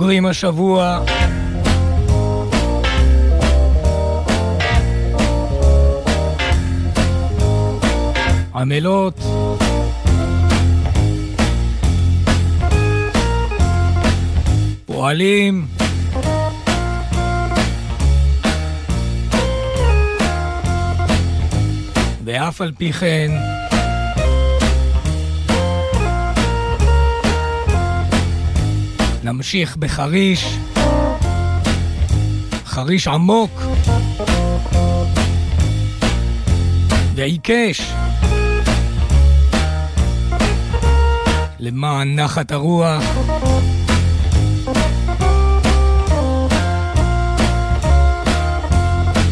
סוגרים 0.00 0.26
השבוע. 0.26 1.04
עמלות. 8.54 9.20
פועלים. 14.86 15.66
ואף 22.24 22.60
על 22.60 22.72
פי 22.78 22.92
כן, 22.92 23.30
נמשיך 29.32 29.76
בחריש, 29.76 30.58
חריש 32.64 33.08
עמוק 33.08 33.62
ועיקש 37.14 37.92
למען 41.58 42.18
נחת 42.20 42.52
הרוח. 42.52 43.04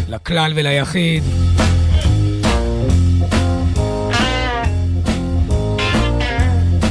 לכלל 0.09 0.53
וליחיד. 0.57 1.23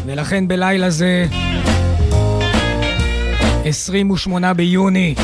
ולכן 0.06 0.48
בלילה 0.48 0.90
זה, 0.90 1.28
28 3.68 4.54
ביוני, 4.54 5.16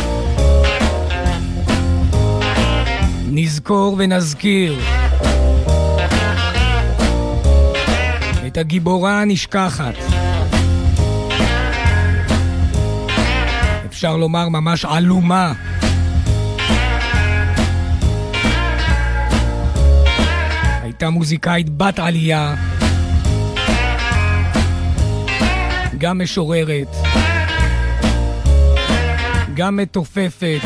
נזכור 3.32 3.96
ונזכיר 3.98 4.80
את 8.48 8.58
הגיבורה 8.58 9.22
הנשכחת. 9.22 9.94
אפשר 13.86 14.18
לומר 14.18 14.50
ממש 14.50 14.86
עלומה. 14.86 15.54
הייתה 20.84 21.10
מוזיקאית 21.10 21.70
בת 21.70 22.00
עלייה, 22.00 22.56
גם 25.98 26.22
משוררת, 26.22 27.23
גם 29.56 29.78
מתופפת. 29.78 30.60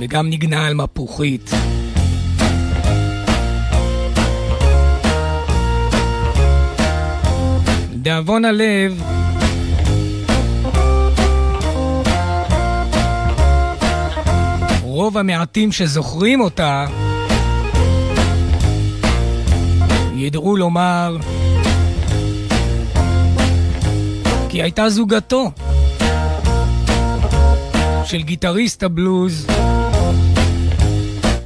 וגם 0.00 0.30
נגנה 0.30 0.66
על 0.66 0.74
מפוחית. 0.74 1.50
לדאבון 7.92 8.44
הלב, 8.44 9.02
רוב 14.82 15.18
המעטים 15.18 15.72
שזוכרים 15.72 16.40
אותה 16.40 16.86
ידעו 20.16 20.56
לומר 20.56 21.16
כי 24.54 24.62
הייתה 24.62 24.88
זוגתו 24.88 25.50
של 28.04 28.22
גיטריסט 28.22 28.82
הבלוז 28.82 29.46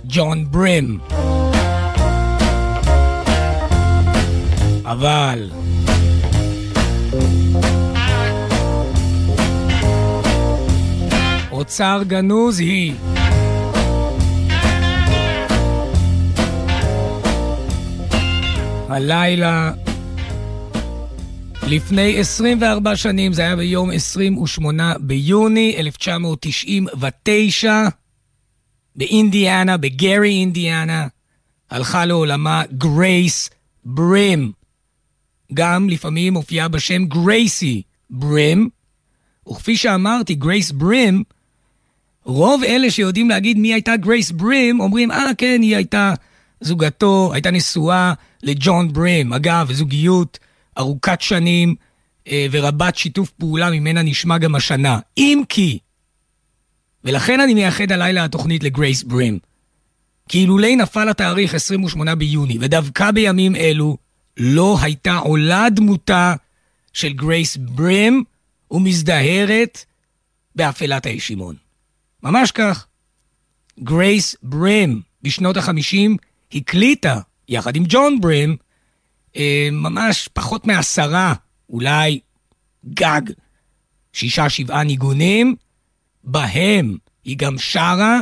ג'ון 0.05 0.45
ברים. 0.51 0.99
אבל 4.85 5.51
אוצר 11.51 12.03
גנוז 12.07 12.59
היא. 12.59 12.95
הלילה, 18.89 19.71
לפני 21.71 22.21
24 22.21 22.97
שנים, 22.97 23.33
זה 23.33 23.43
היה 23.43 23.57
ביום 23.57 23.91
28 23.91 24.95
ביוני 25.01 25.75
1999, 25.79 27.83
באינדיאנה, 28.97 29.77
בגרי 29.77 30.31
אינדיאנה, 30.31 31.07
הלכה 31.71 32.05
לעולמה 32.05 32.63
גרייס 32.73 33.51
ברים. 33.85 34.53
גם 35.55 35.89
לפעמים 35.89 36.33
מופיעה 36.33 36.69
בשם 36.69 37.05
גרייסי 37.05 37.83
ברים, 38.11 38.69
וכפי 39.51 39.77
שאמרתי, 39.77 40.35
גרייס 40.35 40.71
ברים, 40.71 41.23
רוב 42.25 42.63
אלה 42.65 42.91
שיודעים 42.91 43.29
להגיד 43.29 43.59
מי 43.59 43.75
הייתה 43.75 43.97
גרייס 43.97 44.31
ברים, 44.31 44.81
אומרים, 44.81 45.11
אה, 45.11 45.31
כן, 45.39 45.59
היא 45.63 45.77
הייתה 45.77 46.15
זוגתו, 46.61 47.31
הייתה 47.33 47.51
נשואה 47.51 48.13
לג'ון 48.43 48.93
ברים. 48.93 49.33
אגב, 49.33 49.73
זוגיות 49.73 50.39
ארוכת 50.79 51.21
שנים 51.21 51.75
אה, 52.29 52.47
ורבת 52.51 52.97
שיתוף 52.97 53.31
פעולה 53.31 53.71
ממנה 53.71 54.03
נשמע 54.03 54.39
גם 54.39 54.55
השנה. 54.55 54.99
אם 55.17 55.43
כי, 55.49 55.79
ולכן 57.05 57.41
אני 57.41 57.55
מייחד 57.55 57.93
הלילה 57.93 58.25
התוכנית 58.25 58.63
לגרייס 58.63 59.03
ברים. 59.03 59.39
כי 60.29 60.39
אילולי 60.39 60.77
נפל 60.77 61.09
התאריך 61.09 61.55
28 61.55 62.15
ביוני, 62.15 62.59
ודווקא 62.61 63.11
בימים 63.11 63.57
אלו, 63.57 63.97
לא 64.37 64.77
הייתה 64.83 65.17
עולה 65.17 65.71
דמותה 65.71 66.35
של 66.93 67.13
גרייס 67.13 67.57
ברים 67.57 68.25
ומזדהרת 68.71 69.85
באפלת 70.57 71.07
הישימון. 71.07 71.55
ממש 72.23 72.53
כך. 72.53 72.87
גרייס 73.81 74.37
ברים 74.43 75.01
בשנות 75.23 75.57
החמישים 75.57 76.17
הקליטה, 76.53 77.21
יחד 77.49 77.77
עם 77.77 77.85
ג'ון 77.89 78.21
ברים, 78.21 78.57
ממש 79.73 80.29
פחות 80.33 80.67
מעשרה, 80.67 81.35
אולי 81.71 82.21
גג, 82.87 83.21
שישה 84.13 84.49
שבעה 84.49 84.85
ניגונים, 84.85 85.55
בהם 86.25 86.97
היא 87.25 87.37
גם 87.39 87.59
שרה, 87.59 88.21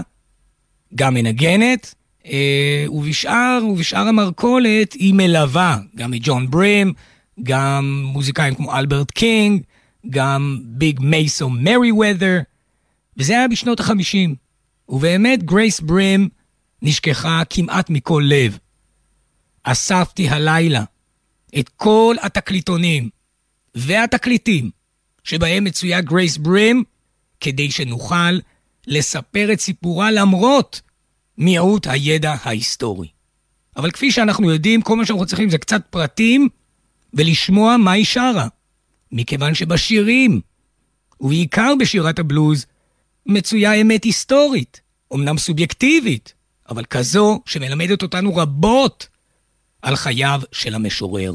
גם 0.95 1.15
מנגנת, 1.15 1.95
אה, 2.27 2.85
ובשאר, 2.91 3.59
ובשאר 3.71 4.09
המרכולת 4.09 4.93
היא 4.93 5.15
מלווה 5.15 5.79
גם 5.97 6.15
את 6.15 6.19
ג'ון 6.23 6.51
ברים, 6.51 6.93
גם 7.43 8.03
מוזיקאים 8.13 8.55
כמו 8.55 8.77
אלברט 8.77 9.11
קינג, 9.11 9.63
גם 10.11 10.59
Big 10.65 11.01
Maceo 11.01 11.51
Merriweather, 11.51 12.39
וזה 13.17 13.33
היה 13.33 13.49
בשנות 13.49 13.81
החמישים. 13.81 14.35
ובאמת 14.89 15.43
גרייס 15.43 15.81
ברים 15.81 16.29
נשכחה 16.83 17.43
כמעט 17.51 17.91
מכל 17.91 18.23
לב. 18.27 18.59
אספתי 19.63 20.29
הלילה 20.29 20.85
את 21.59 21.69
כל 21.77 22.17
התקליטונים 22.23 23.09
והתקליטים 23.75 24.71
שבהם 25.25 25.65
מצויה 25.65 26.01
גרייס 26.01 26.37
ברים, 26.37 26.85
כדי 27.41 27.71
שנוכל 27.71 28.39
לספר 28.87 29.53
את 29.53 29.61
סיפורה 29.61 30.11
למרות 30.11 30.81
מיעוט 31.39 31.87
הידע 31.87 32.35
ההיסטורי. 32.43 33.09
אבל 33.77 33.91
כפי 33.91 34.11
שאנחנו 34.11 34.51
יודעים, 34.51 34.83
כל 34.83 34.97
מה 34.97 35.07
שאנחנו 35.07 35.27
צריכים 35.27 35.51
זה 35.51 35.59
קצת 35.59 35.83
פרטים 35.91 36.49
ולשמוע 37.15 37.77
מה 37.77 37.93
היא 37.93 38.05
שרה. 38.05 38.49
מכיוון 39.13 39.55
שבשירים, 39.55 40.41
ובעיקר 41.21 41.73
בשירת 41.81 42.19
הבלוז, 42.19 42.67
מצויה 43.27 43.75
אמת 43.75 44.05
היסטורית, 44.05 44.81
אמנם 45.15 45.39
סובייקטיבית, 45.39 46.35
אבל 46.69 46.85
כזו 46.85 47.41
שמלמדת 47.47 48.03
אותנו 48.03 48.37
רבות 48.37 49.09
על 49.83 49.97
חייו 49.97 50.41
של 50.53 50.75
המשורר. 50.75 51.33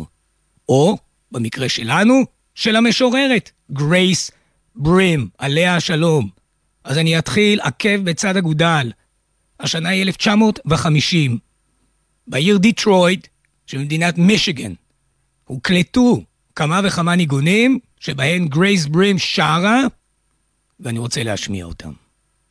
או, 0.72 0.98
במקרה 1.32 1.70
שלנו, 1.70 2.26
של 2.56 2.76
המשוררת, 2.76 3.52
גרייס 3.72 4.32
ברים, 4.76 5.30
עליה 5.38 5.76
השלום. 5.76 6.30
אז 6.84 6.98
אני 6.98 7.20
אתחיל 7.20 7.62
עקב 7.62 7.96
בצד 8.04 8.38
אגודל. 8.38 8.92
השנה 9.60 9.90
היא 9.90 10.04
1950. 10.04 11.38
בעיר 12.28 12.58
דיטרויד 12.58 13.28
שבמדינת 13.68 14.18
מישיגן 14.18 14.74
הוקלטו 15.46 16.24
כמה 16.56 16.82
וכמה 16.84 17.16
ניגונים 17.16 17.80
שבהן 18.00 18.48
גרייס 18.48 18.86
ברים 18.86 19.20
שרה, 19.20 19.82
ואני 20.80 21.00
רוצה 21.00 21.24
להשמיע 21.24 21.66
אותם. 21.66 21.92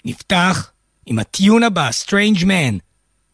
נפתח 0.04 0.70
עם 1.06 1.18
ה 1.18 1.27
tune 1.27 1.62
הבא, 1.62 1.90
Strange 2.04 2.42
Man, 2.42 2.74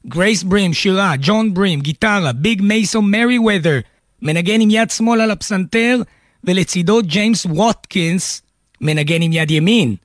גרייס 0.07 0.43
ברים 0.43 0.75
שירה, 0.75 1.15
ג'ון 1.21 1.55
ברים 1.55 1.81
גיטרה, 1.81 2.33
Big 2.33 2.63
Maceo 2.63 3.03
Merriweather, 3.03 3.79
מנגן 4.23 4.61
עם 4.61 4.71
יד 4.71 4.91
שמאל 4.91 5.21
על 5.21 5.31
הפסנתר, 5.31 6.01
ולצידו 6.45 7.03
ג'יימס 7.03 7.47
ווטקינס 7.47 8.43
מנגן 8.81 9.23
עם 9.23 9.33
יד 9.33 9.51
ימין 9.51 9.97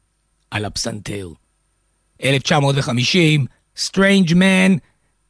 על 0.52 0.66
הפסנתר. 0.66 1.28
1950, 2.24 3.46
Strange 3.78 4.30
Man, 4.30 4.78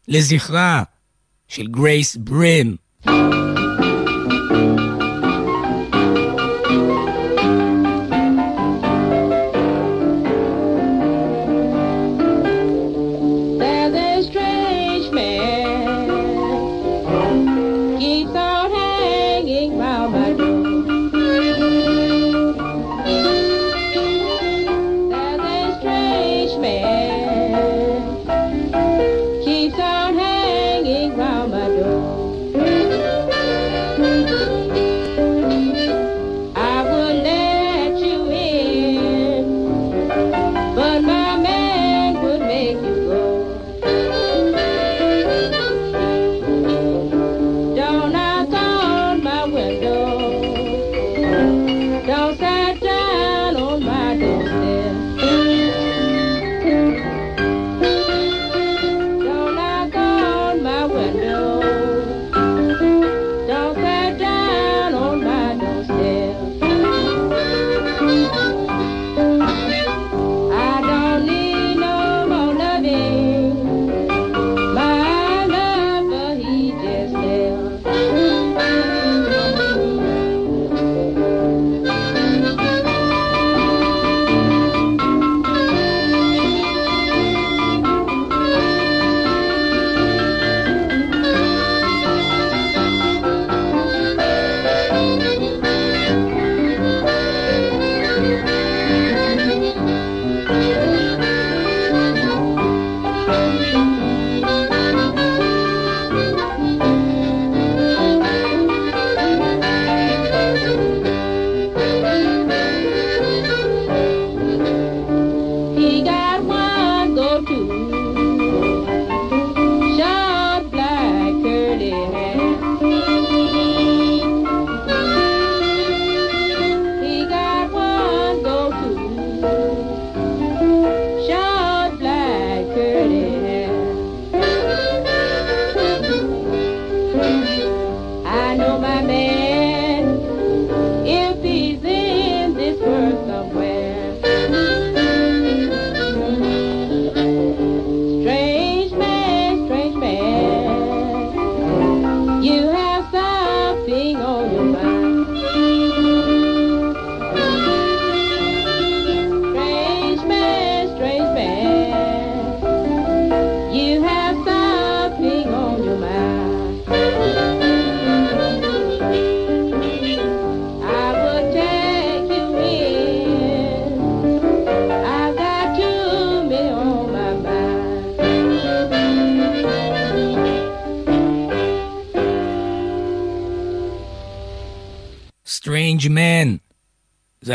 לזכרה 0.08 0.84
של 1.48 1.68
גרייס 1.68 2.16
ברים. 2.16 2.76
זה 3.06 3.51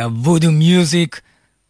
ה 0.07 0.13
voodoo 0.13 0.53
music 0.53 1.21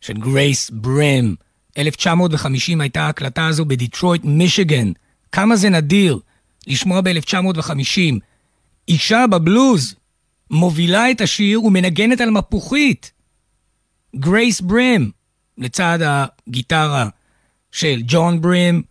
של 0.00 0.12
גרייס 0.12 0.70
ברים. 0.70 1.36
1950 1.78 2.80
הייתה 2.80 3.02
ההקלטה 3.02 3.46
הזו 3.46 3.64
בדיטרויט, 3.64 4.24
מישיגן. 4.24 4.92
כמה 5.32 5.56
זה 5.56 5.70
נדיר 5.70 6.18
לשמוע 6.66 7.00
ב-1950 7.00 8.14
אישה 8.88 9.24
בבלוז 9.30 9.94
מובילה 10.50 11.10
את 11.10 11.20
השיר 11.20 11.64
ומנגנת 11.64 12.20
על 12.20 12.30
מפוחית. 12.30 13.12
גרייס 14.16 14.60
ברים, 14.60 15.10
לצד 15.58 15.98
הגיטרה 16.02 17.08
של 17.72 18.02
ג'ון 18.06 18.40
ברים, 18.40 18.82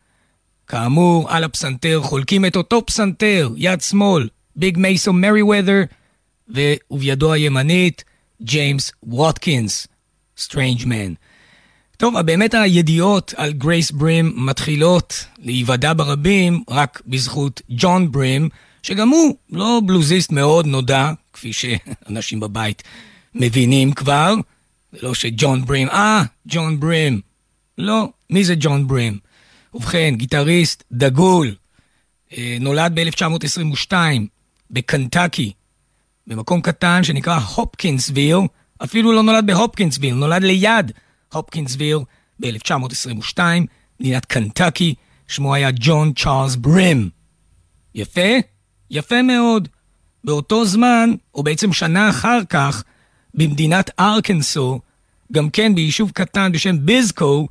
כאמור, 0.68 1.32
על 1.32 1.44
הפסנתר 1.44 2.02
חולקים 2.02 2.46
את 2.46 2.56
אותו 2.56 2.86
פסנתר, 2.86 3.50
יד 3.56 3.82
שמאל, 3.82 4.30
Big 4.55 4.77
Maceo 4.77 5.13
Merriweather, 5.13 5.84
ובידו 6.92 7.34
הימנית, 7.34 8.04
ג'יימס 8.42 8.92
ווטקינס, 9.04 9.88
Strange 10.38 10.82
Man. 10.82 11.15
טוב, 11.98 12.22
באמת 12.22 12.54
הידיעות 12.54 13.34
על 13.38 13.54
גרייס 13.54 13.92
ברים 13.92 14.34
מתחילות 14.36 15.25
להיוודע 15.39 15.94
ברבים 15.94 16.63
רק 16.70 17.01
בזכות 17.08 17.62
ג'ון 17.70 18.12
ברים, 18.12 18.50
שגם 18.84 19.10
הוא 19.10 19.36
לא 19.50 19.82
בלוזיסט 19.86 20.32
מאוד 20.32 20.65
נודע, 20.65 21.12
כפי 21.34 21.54
שאנשים 21.54 22.39
בבית 22.39 22.84
מבינים 23.36 23.94
כבר. 23.94 24.36
זה 24.92 25.00
לא 25.01 25.13
שג'ון 25.13 25.65
ברים, 25.65 25.89
אה, 25.89 26.24
ג'ון 26.48 26.80
ברים. 26.80 27.22
לא, 27.77 28.10
מי 28.30 28.44
זה 28.44 28.56
ג'ון 28.60 28.88
ברים? 28.88 29.20
ובכן, 29.74 30.13
גיטריסט 30.18 30.84
דגול, 30.92 31.56
אה, 32.38 32.58
נולד 32.60 33.00
ב-1922 33.00 33.94
בקנטקי, 34.72 35.51
במקום 36.27 36.62
קטן 36.62 37.03
שנקרא 37.03 37.39
הופקינסוויל, 37.55 38.38
אפילו 38.84 39.13
לא 39.13 39.24
נולד 39.24 39.48
בהופקינסוויל, 39.48 40.15
נולד 40.15 40.44
ליד 40.44 40.91
הופקינסוויל 41.34 41.98
ב-1922, 42.39 43.39
מדינת 44.00 44.25
קנטקי, 44.25 44.96
שמו 45.27 45.53
היה 45.53 45.70
ג'ון 45.74 46.13
צ'ארלס 46.13 46.55
ברים. 46.55 47.10
יפה? 47.96 48.32
יפה 48.89 49.22
מאוד. 49.22 49.67
באותו 50.24 50.65
זמן, 50.65 51.10
או 51.36 51.44
בעצם 51.44 51.74
שנה 51.74 52.10
אחר 52.10 52.39
כך, 52.50 52.84
במדינת 53.34 53.91
ארקנסו, 54.00 54.79
גם 55.32 55.50
כן 55.50 55.75
ביישוב 55.75 56.12
קטן 56.12 56.51
בשם 56.51 56.86
ביזקו, 56.86 57.48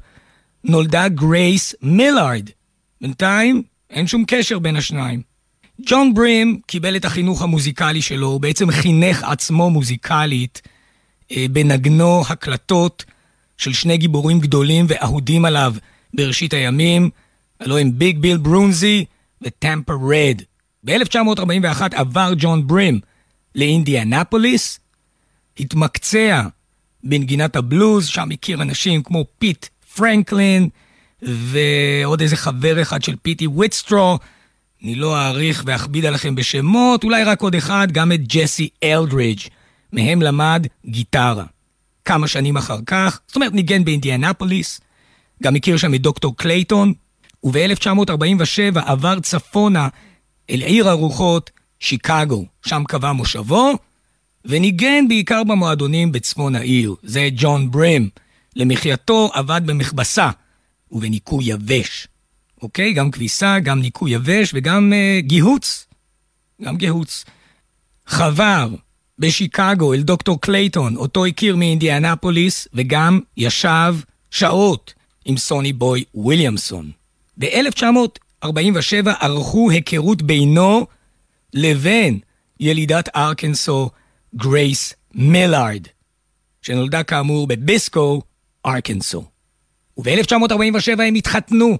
נולדה 0.64 1.08
גרייס 1.08 1.74
מילארד. 1.82 2.50
בינתיים 3.00 3.62
אין 3.90 4.06
שום 4.06 4.24
קשר 4.26 4.58
בין 4.58 4.76
השניים. 4.76 5.33
ג'ון 5.80 6.14
ברים 6.14 6.60
קיבל 6.66 6.96
את 6.96 7.04
החינוך 7.04 7.42
המוזיקלי 7.42 8.02
שלו, 8.02 8.26
הוא 8.26 8.40
בעצם 8.40 8.70
חינך 8.70 9.24
עצמו 9.24 9.70
מוזיקלית 9.70 10.62
אה, 11.32 11.46
בנגנו 11.50 12.22
הקלטות 12.28 13.04
של 13.58 13.72
שני 13.72 13.96
גיבורים 13.96 14.40
גדולים 14.40 14.86
ואהודים 14.88 15.44
עליו 15.44 15.74
בראשית 16.14 16.52
הימים, 16.52 17.10
הלוא 17.60 17.78
הם 17.78 17.98
ביג 17.98 18.18
ביל 18.18 18.36
ברונזי 18.36 19.04
וטמפה 19.42 19.92
רד. 19.92 20.42
ב-1941 20.84 21.82
עבר 21.94 22.32
ג'ון 22.36 22.66
ברים 22.66 23.00
לאינדיאנפוליס, 23.54 24.80
התמקצע 25.60 26.42
בנגינת 27.04 27.56
הבלוז, 27.56 28.06
שם 28.06 28.28
הכיר 28.32 28.62
אנשים 28.62 29.02
כמו 29.02 29.24
פיט 29.38 29.66
פרנקלין, 29.96 30.68
ועוד 31.22 32.20
איזה 32.20 32.36
חבר 32.36 32.82
אחד 32.82 33.02
של 33.02 33.16
פיטי 33.22 33.46
ויטסטרו. 33.46 34.18
אני 34.84 34.94
לא 34.94 35.26
אאריך 35.26 35.62
ואכביד 35.66 36.04
עליכם 36.04 36.34
בשמות, 36.34 37.04
אולי 37.04 37.24
רק 37.24 37.42
עוד 37.42 37.54
אחד, 37.54 37.92
גם 37.92 38.12
את 38.12 38.20
ג'סי 38.28 38.68
אלדרידג'. 38.82 39.40
מהם 39.92 40.22
למד 40.22 40.66
גיטרה. 40.86 41.44
כמה 42.04 42.28
שנים 42.28 42.56
אחר 42.56 42.78
כך, 42.86 43.20
זאת 43.26 43.36
אומרת 43.36 43.52
ניגן 43.52 43.84
באינדיאנפוליס, 43.84 44.80
גם 45.42 45.56
הכיר 45.56 45.76
שם 45.76 45.94
את 45.94 46.00
דוקטור 46.00 46.36
קלייטון, 46.36 46.92
וב-1947 47.44 48.80
עבר 48.86 49.20
צפונה 49.20 49.88
אל 50.50 50.60
עיר 50.62 50.88
הרוחות, 50.88 51.50
שיקגו, 51.80 52.44
שם 52.66 52.82
קבע 52.88 53.12
מושבו, 53.12 53.72
וניגן 54.44 55.08
בעיקר 55.08 55.44
במועדונים 55.44 56.12
בצפון 56.12 56.56
העיר. 56.56 56.94
זה 57.02 57.28
ג'ון 57.36 57.70
ברים. 57.70 58.08
למחייתו 58.56 59.30
עבד 59.34 59.62
במכבסה 59.64 60.30
ובניקוי 60.92 61.44
יבש. 61.44 62.08
אוקיי? 62.64 62.92
גם 62.92 63.10
כביסה, 63.10 63.58
גם 63.60 63.80
ניקוי 63.80 64.10
יבש 64.10 64.50
וגם 64.54 64.92
uh, 64.92 65.26
גיהוץ. 65.26 65.86
גם 66.62 66.76
גיהוץ. 66.76 67.24
חבר 68.06 68.68
בשיקגו 69.18 69.94
אל 69.94 70.02
דוקטור 70.02 70.40
קלייטון, 70.40 70.96
אותו 70.96 71.26
הכיר 71.26 71.56
מאינדיאנפוליס, 71.56 72.68
וגם 72.74 73.20
ישב 73.36 73.94
שעות 74.30 74.94
עם 75.24 75.36
סוני 75.36 75.72
בוי 75.72 76.04
וויליאמסון. 76.14 76.90
ב-1947 77.38 79.10
ערכו 79.20 79.70
היכרות 79.70 80.22
בינו 80.22 80.86
לבין 81.54 82.18
ילידת 82.60 83.08
ארקנסו 83.16 83.90
גרייס 84.36 84.94
מילארד, 85.14 85.82
שנולדה 86.62 87.02
כאמור 87.02 87.46
בביסקו, 87.46 88.22
ארקנסו. 88.66 89.24
וב-1947 89.98 91.02
הם 91.02 91.14
התחתנו. 91.14 91.78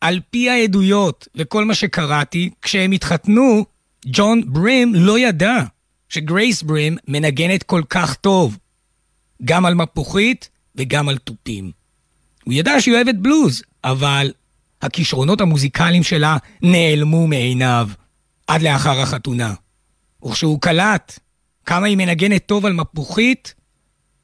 על 0.00 0.20
פי 0.30 0.50
העדויות 0.50 1.28
וכל 1.34 1.64
מה 1.64 1.74
שקראתי, 1.74 2.50
כשהם 2.62 2.92
התחתנו, 2.92 3.64
ג'ון 4.06 4.42
ברים 4.46 4.94
לא 4.94 5.18
ידע 5.18 5.58
שגרייס 6.08 6.62
ברים 6.62 6.96
מנגנת 7.08 7.62
כל 7.62 7.82
כך 7.90 8.14
טוב, 8.14 8.58
גם 9.44 9.66
על 9.66 9.74
מפוחית 9.74 10.48
וגם 10.76 11.08
על 11.08 11.18
תופים. 11.18 11.70
הוא 12.44 12.54
ידע 12.54 12.80
שהיא 12.80 12.94
אוהבת 12.94 13.14
בלוז, 13.14 13.62
אבל 13.84 14.32
הכישרונות 14.82 15.40
המוזיקליים 15.40 16.02
שלה 16.02 16.36
נעלמו 16.62 17.26
מעיניו 17.26 17.88
עד 18.46 18.62
לאחר 18.62 19.00
החתונה. 19.00 19.54
וכשהוא 20.24 20.60
קלט 20.60 21.18
כמה 21.66 21.86
היא 21.86 21.96
מנגנת 21.96 22.46
טוב 22.46 22.66
על 22.66 22.72
מפוחית, 22.72 23.54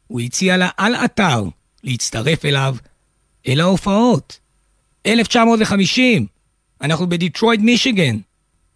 הוא 0.06 0.21
הציע 0.21 0.56
לה 0.56 0.68
על 0.76 0.95
אתר 0.95 1.45
להצטרף 1.85 2.45
אליו 2.45 2.76
אל 3.49 3.61
ההופעות. 3.61 4.38
1950, 5.06 6.26
אנחנו 6.80 7.08
בדיטרויד 7.08 7.62
מישיגן. 7.62 8.16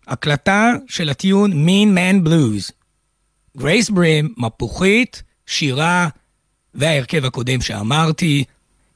הקלטה 0.08 0.72
של 0.88 1.10
הטיון 1.10 1.68
Mean 1.68 1.98
Man 1.98 2.28
Blues. 2.28 2.72
גרייס 3.56 3.90
ברים, 3.90 4.34
מפוחית, 4.36 5.22
שירה 5.46 6.08
וההרכב 6.74 7.24
הקודם 7.24 7.60
שאמרתי, 7.60 8.44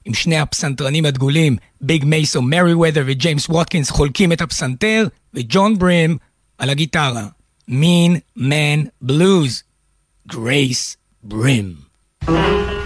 עם 0.05 0.15
שני 0.15 0.39
הפסנתרנים 0.39 1.05
הדגולים, 1.05 1.57
ביג 1.81 2.05
מייסיו 2.05 2.43
מריוודר 2.43 3.03
וג'יימס 3.07 3.49
ווטקינס 3.49 3.91
חולקים 3.91 4.33
את 4.33 4.41
הפסנתר, 4.41 5.09
וג'ון 5.35 5.79
ברים 5.79 6.19
על 6.59 6.71
הגיטרה. 6.71 7.27
Mean 7.71 8.39
Man 8.39 9.09
Blues. 9.09 9.63
Grace 10.33 10.97
Brim. 11.29 11.85
כל 12.27 12.84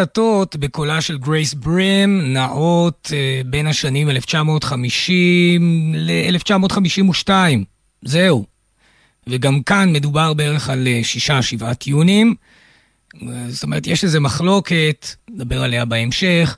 ההקלטות 0.00 0.56
בקולה 0.56 1.00
של 1.00 1.18
גרייס 1.18 1.54
ברים 1.54 2.32
נעות 2.32 3.10
uh, 3.10 3.46
בין 3.46 3.66
השנים 3.66 4.10
1950 4.10 5.94
ל-1952. 5.96 7.30
זהו. 8.02 8.44
וגם 9.26 9.62
כאן 9.62 9.92
מדובר 9.92 10.34
בערך 10.34 10.70
על 10.70 10.86
uh, 10.86 11.04
שישה, 11.04 11.42
שבעה 11.42 11.74
טיונים. 11.74 12.34
Uh, 13.14 13.18
זאת 13.48 13.62
אומרת, 13.62 13.86
יש 13.86 14.04
איזו 14.04 14.20
מחלוקת, 14.20 15.06
נדבר 15.30 15.62
עליה 15.62 15.84
בהמשך. 15.84 16.56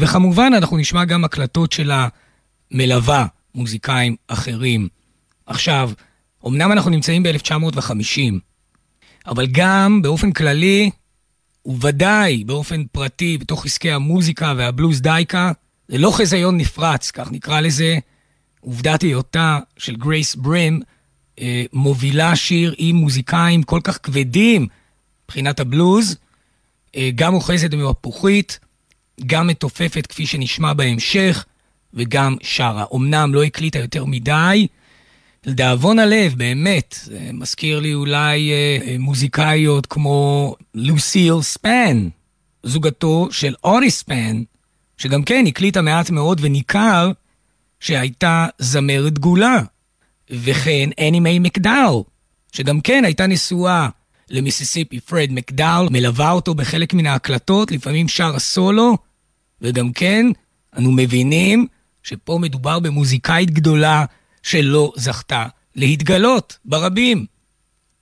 וכמובן, 0.00 0.52
אנחנו 0.56 0.76
נשמע 0.76 1.04
גם 1.04 1.24
הקלטות 1.24 1.72
של 1.72 1.90
המלווה, 2.70 3.26
מוזיקאים 3.54 4.16
אחרים. 4.28 4.88
עכשיו, 5.46 5.90
אמנם 6.46 6.72
אנחנו 6.72 6.90
נמצאים 6.90 7.22
ב-1950, 7.22 8.34
אבל 9.26 9.46
גם 9.46 10.02
באופן 10.02 10.32
כללי, 10.32 10.90
וודאי 11.66 12.44
באופן 12.44 12.84
פרטי, 12.92 13.38
בתוך 13.38 13.66
עסקי 13.66 13.90
המוזיקה 13.90 14.54
והבלוז 14.56 15.00
דייקה, 15.00 15.52
זה 15.88 15.98
לא 15.98 16.10
חזיון 16.10 16.56
נפרץ, 16.56 17.10
כך 17.10 17.32
נקרא 17.32 17.60
לזה, 17.60 17.98
עובדת 18.60 19.02
היותה 19.02 19.58
של 19.78 19.96
גרייס 19.96 20.34
ברים 20.34 20.80
אה, 21.40 21.64
מובילה 21.72 22.36
שיר 22.36 22.74
עם 22.78 22.96
מוזיקאים 22.96 23.62
כל 23.62 23.80
כך 23.84 23.98
כבדים 24.02 24.66
מבחינת 25.24 25.60
הבלוז, 25.60 26.16
אה, 26.96 27.10
גם 27.14 27.34
אוחזת 27.34 27.70
במפוחית, 27.70 28.58
גם 29.26 29.46
מתופפת 29.46 30.06
כפי 30.06 30.26
שנשמע 30.26 30.72
בהמשך, 30.72 31.44
וגם 31.94 32.36
שרה. 32.42 32.84
אמנם 32.94 33.34
לא 33.34 33.44
הקליטה 33.44 33.78
יותר 33.78 34.04
מדי, 34.04 34.66
לדאבון 35.46 35.98
הלב, 35.98 36.34
באמת, 36.36 36.98
זה 37.02 37.30
מזכיר 37.32 37.80
לי 37.80 37.94
אולי 37.94 38.50
אה, 38.50 38.78
אה, 38.86 38.96
מוזיקאיות 38.98 39.86
כמו 39.86 40.54
לוסיל 40.74 41.42
ספן, 41.42 42.08
זוגתו 42.62 43.28
של 43.30 43.54
אורי 43.64 43.90
ספן, 43.90 44.42
שגם 44.96 45.22
כן 45.22 45.44
הקליטה 45.48 45.82
מעט 45.82 46.10
מאוד 46.10 46.40
וניכר 46.42 47.10
שהייתה 47.80 48.46
זמרת 48.58 49.12
דגולה. 49.12 49.62
וכן 50.30 50.88
אני 50.98 51.20
מיי 51.20 51.38
מקדאל, 51.38 51.94
שגם 52.52 52.80
כן 52.80 53.04
הייתה 53.04 53.26
נשואה 53.26 53.88
למיסיסיפי 54.30 55.00
פרד 55.00 55.28
מקדאל, 55.32 55.88
מלווה 55.90 56.30
אותו 56.30 56.54
בחלק 56.54 56.94
מן 56.94 57.06
ההקלטות, 57.06 57.70
לפעמים 57.72 58.08
שר 58.08 58.36
הסולו, 58.36 58.96
וגם 59.60 59.92
כן, 59.92 60.26
אנו 60.78 60.92
מבינים 60.92 61.66
שפה 62.02 62.38
מדובר 62.42 62.78
במוזיקאית 62.78 63.50
גדולה 63.50 64.04
שלא 64.44 64.92
זכתה 64.96 65.46
להתגלות 65.76 66.58
ברבים, 66.64 67.26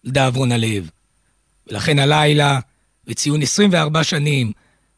לדאבון 0.05 0.53
הלב. 0.53 0.91
ולכן 1.67 1.99
הלילה, 1.99 2.61
בציון 3.07 3.43
24 3.43 4.05
שנים 4.05 4.53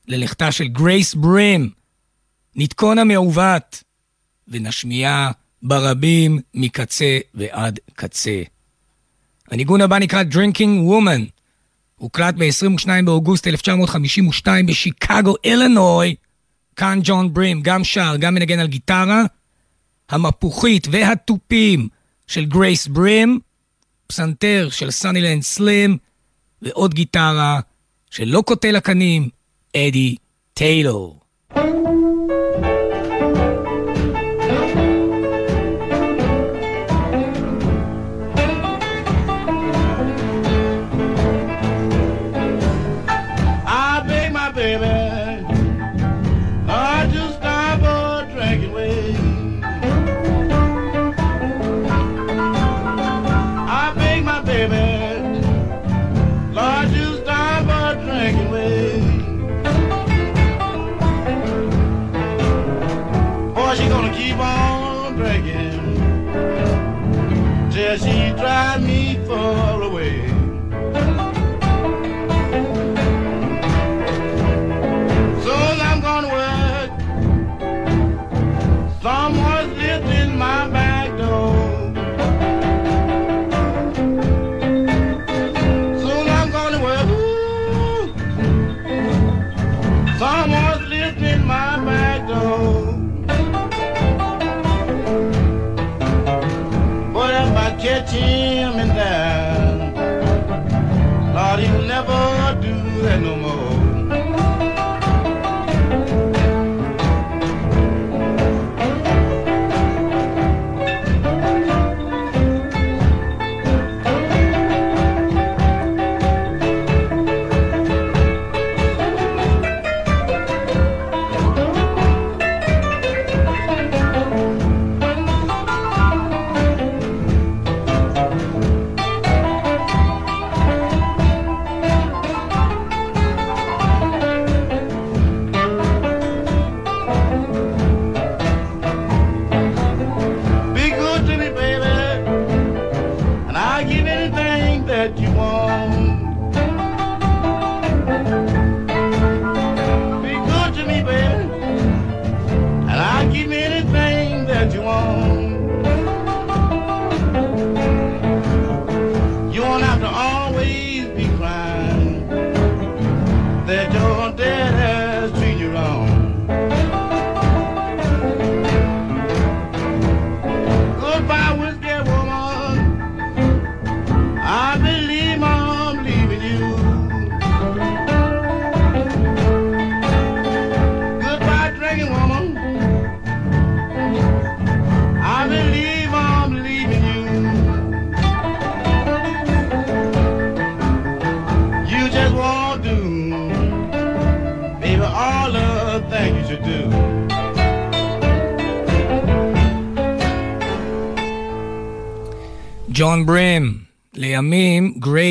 ללכתה 0.09 0.53
של 0.53 0.69
גרייס 0.69 1.15
ברים, 1.15 1.71
נתקון 2.57 2.99
המעוות, 2.99 3.83
ונשמיע 4.49 5.31
ברבים 5.63 6.39
מקצה 6.55 7.19
ועד 7.35 7.79
קצה. 7.95 8.43
הניגון 9.51 9.81
הבא 9.81 9.99
נקרא 9.99 10.23
Drinking 10.31 10.89
Woman. 10.89 11.23
הוקלט 11.97 12.35
ב-22 12.39 12.89
באוגוסט 13.05 13.47
1952 13.47 14.67
בשיקגו, 14.67 15.35
אילנוי. 15.45 16.15
כאן 16.77 17.01
ג'ון 17.03 17.35
ברים 17.35 17.61
גם 17.63 17.85
שר, 17.85 18.17
גם 18.19 18.35
מנגן 18.35 18.59
על 18.59 18.67
גיטרה. 18.67 19.23
המפוחית 20.15 20.87
והתופים 20.91 21.89
של 22.27 22.45
גרייס 22.45 22.87
ברים, 22.87 23.41
פסנתר 24.07 24.69
של 24.71 24.91
סאנילנד 24.91 25.43
סלים, 25.43 25.99
ועוד 26.63 26.95
גיטרה 26.95 27.61
של 28.11 28.25
לא 28.25 28.43
קוטל 28.47 28.77
קנים, 28.77 29.29
אדי 29.77 30.17
טיילור. 30.55 31.24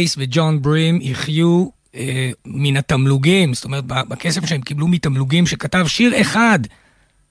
גרייס 0.03 0.15
וג'ון 0.17 0.61
ברים 0.61 0.99
יחיו 1.01 1.67
אה, 1.95 2.31
מן 2.45 2.77
התמלוגים, 2.77 3.53
זאת 3.53 3.65
אומרת, 3.65 3.83
בכסף 3.85 4.45
שהם 4.45 4.61
קיבלו 4.61 4.87
מתמלוגים, 4.87 5.47
שכתב 5.47 5.85
שיר 5.87 6.21
אחד, 6.21 6.59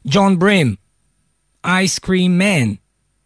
ג'ון 0.06 0.38
ברים, 0.38 0.74
אייס 1.64 1.98
קרים 1.98 2.38
מן, 2.38 2.72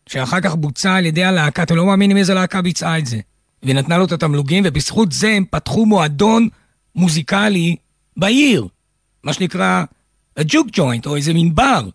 שאחר 0.07 0.41
כך 0.41 0.55
בוצע 0.55 0.95
על 0.95 1.07
ידי 1.07 1.25
הלהקה, 1.25 1.63
אתם 1.63 1.77
לא 1.77 1.87
מאמינים 1.87 2.17
איזה 2.17 2.35
להקה 2.35 2.63
ביצעה 2.63 2.99
את 2.99 3.07
זה. 3.07 3.21
ונתנה 3.63 3.99
לו 3.99 4.05
את 4.05 4.13
התמלוגים, 4.13 4.65
ובזכות 4.67 5.13
זה 5.13 5.29
הם 5.29 5.45
פתחו 5.51 5.87
מועדון 5.87 6.49
מוזיקלי 6.95 7.77
בעיר, 8.17 8.67
מה 9.25 9.33
שנקרא 9.33 9.85
הג'וק 10.37 10.67
ג'וינט, 10.73 11.07
או 11.07 11.17
איזה 11.17 11.35
מין 11.35 11.55
בר, 11.55 11.89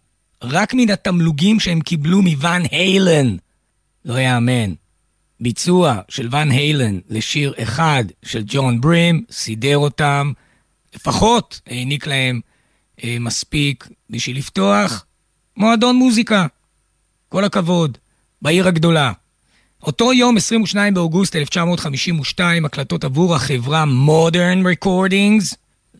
רק 0.44 0.74
מן 0.74 0.90
התמלוגים 0.90 1.60
שהם 1.60 1.82
קיבלו 1.82 2.22
מוואן 2.22 2.62
היילן. 2.72 3.36
לא 4.06 4.20
יאמן. 4.20 4.74
ביצוע 5.42 6.00
של 6.10 6.28
ואן 6.32 6.52
היילן 6.52 7.00
לשיר 7.10 7.54
אחד 7.64 8.04
של 8.26 8.44
ג'ון 8.46 8.82
ברים, 8.82 9.26
סידר 9.32 9.78
אותם, 9.78 10.32
לפחות 10.96 11.62
העניק 11.68 12.08
להם 12.08 12.42
אה, 13.04 13.18
מספיק 13.20 13.88
בשביל 14.10 14.38
לפתוח 14.38 15.06
מועדון 15.58 15.96
מוזיקה. 15.96 16.48
כל 17.30 17.44
הכבוד, 17.44 17.98
בעיר 18.42 18.68
הגדולה. 18.68 19.12
אותו 19.84 20.14
יום, 20.14 20.38
22 20.38 20.94
באוגוסט 20.94 21.36
1952, 21.36 22.66
הקלטות 22.66 23.04
עבור 23.04 23.36
החברה 23.36 23.84
Modern 24.08 24.86
Recordings, 24.86 25.56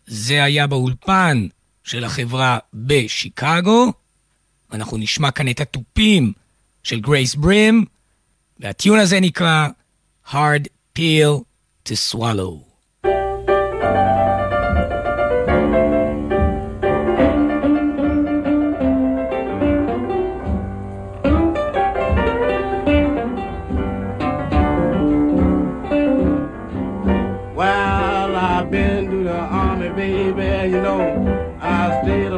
זה 0.06 0.44
היה 0.44 0.66
באולפן 0.66 1.46
של 1.84 2.04
החברה 2.04 2.58
בשיקגו. 2.74 3.92
אנחנו 4.72 4.98
נשמע 4.98 5.30
כאן 5.30 5.48
את 5.48 5.60
התופים 5.60 6.32
של 6.82 7.00
גרייס 7.00 7.34
ברים, 7.34 7.84
La 8.62 8.72
tuna 8.74 9.04
zenica, 9.06 9.74
hard 10.20 10.68
peel 10.94 11.48
to 11.82 11.96
swallow. 11.96 12.60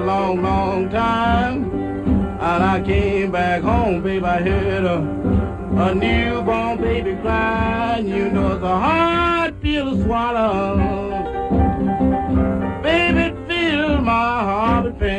long, 0.06 0.42
long 0.42 0.88
time. 0.90 1.70
And 2.40 2.62
I 2.62 2.82
came 2.82 3.30
back 3.30 3.62
home, 3.62 4.02
baby. 4.02 4.24
I 4.24 4.40
heard 4.42 4.84
a 4.84 5.13
a 5.84 5.94
newborn 5.94 6.80
baby 6.80 7.14
crying. 7.20 8.08
You 8.08 8.30
know 8.30 8.54
it's 8.54 8.62
a 8.62 8.78
hard 8.78 9.60
pill 9.60 9.90
to 9.94 10.02
swallow. 10.02 10.76
Baby, 12.82 13.36
fills 13.46 14.00
my 14.00 14.40
heart 14.48 14.84
with 14.86 14.98
pain. 14.98 15.13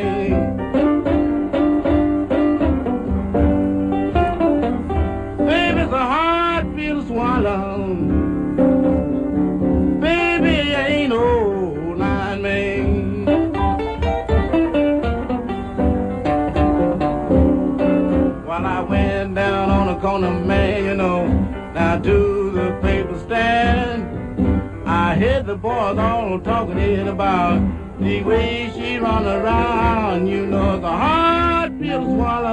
the 25.46 25.54
boys 25.54 25.96
all 25.96 26.40
talking 26.40 27.06
about 27.06 27.60
the 28.00 28.20
way 28.24 28.68
she 28.74 28.96
run 28.96 29.24
around. 29.24 30.26
You 30.26 30.44
know 30.44 30.80
the 30.80 30.88
heart 30.88 31.70
feels 31.78 32.04
pill 32.04 32.42
to 32.42 32.48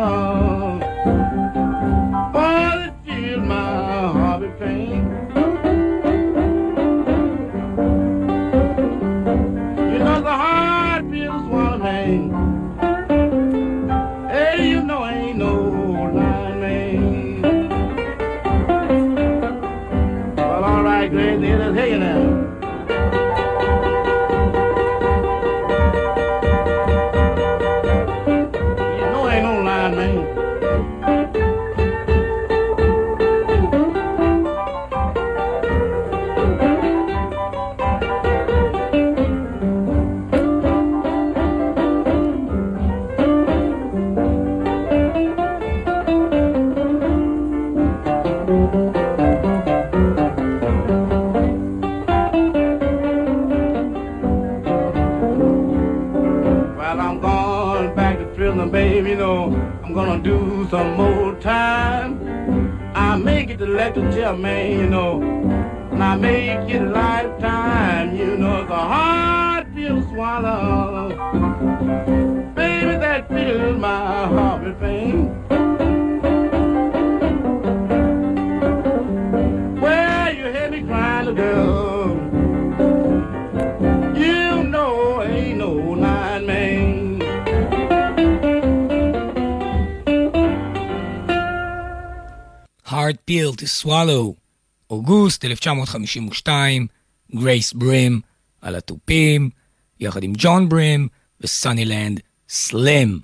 but 2.31 2.77
it 2.87 2.93
feels 3.03 3.41
my 3.47 4.11
heart 4.11 4.59
pain. 4.59 5.09
You 9.91 9.97
know 9.97 10.21
the 10.21 10.37
heart 10.43 11.09
feels 11.09 11.43
pill 11.49 11.71
to 11.71 11.77
man. 11.79 12.29
Hey, 14.29 14.69
you 14.69 14.83
know 14.83 15.03
ain't 15.07 15.39
no. 15.39 15.63
Well, 20.37 20.63
all 20.63 20.83
right, 20.83 21.11
now. 21.97 22.32
Pill 93.53 93.65
to 93.65 93.85
swallow. 93.85 94.33
אוגוסט 94.89 95.45
1952, 95.45 96.87
גרייס 97.35 97.73
ברים 97.73 98.21
על 98.61 98.75
התופים, 98.75 99.49
יחד 99.99 100.23
עם 100.23 100.33
ג'ון 100.37 100.69
ברים 100.69 101.07
וסאנילנד 101.41 102.19
סלים. 102.49 103.19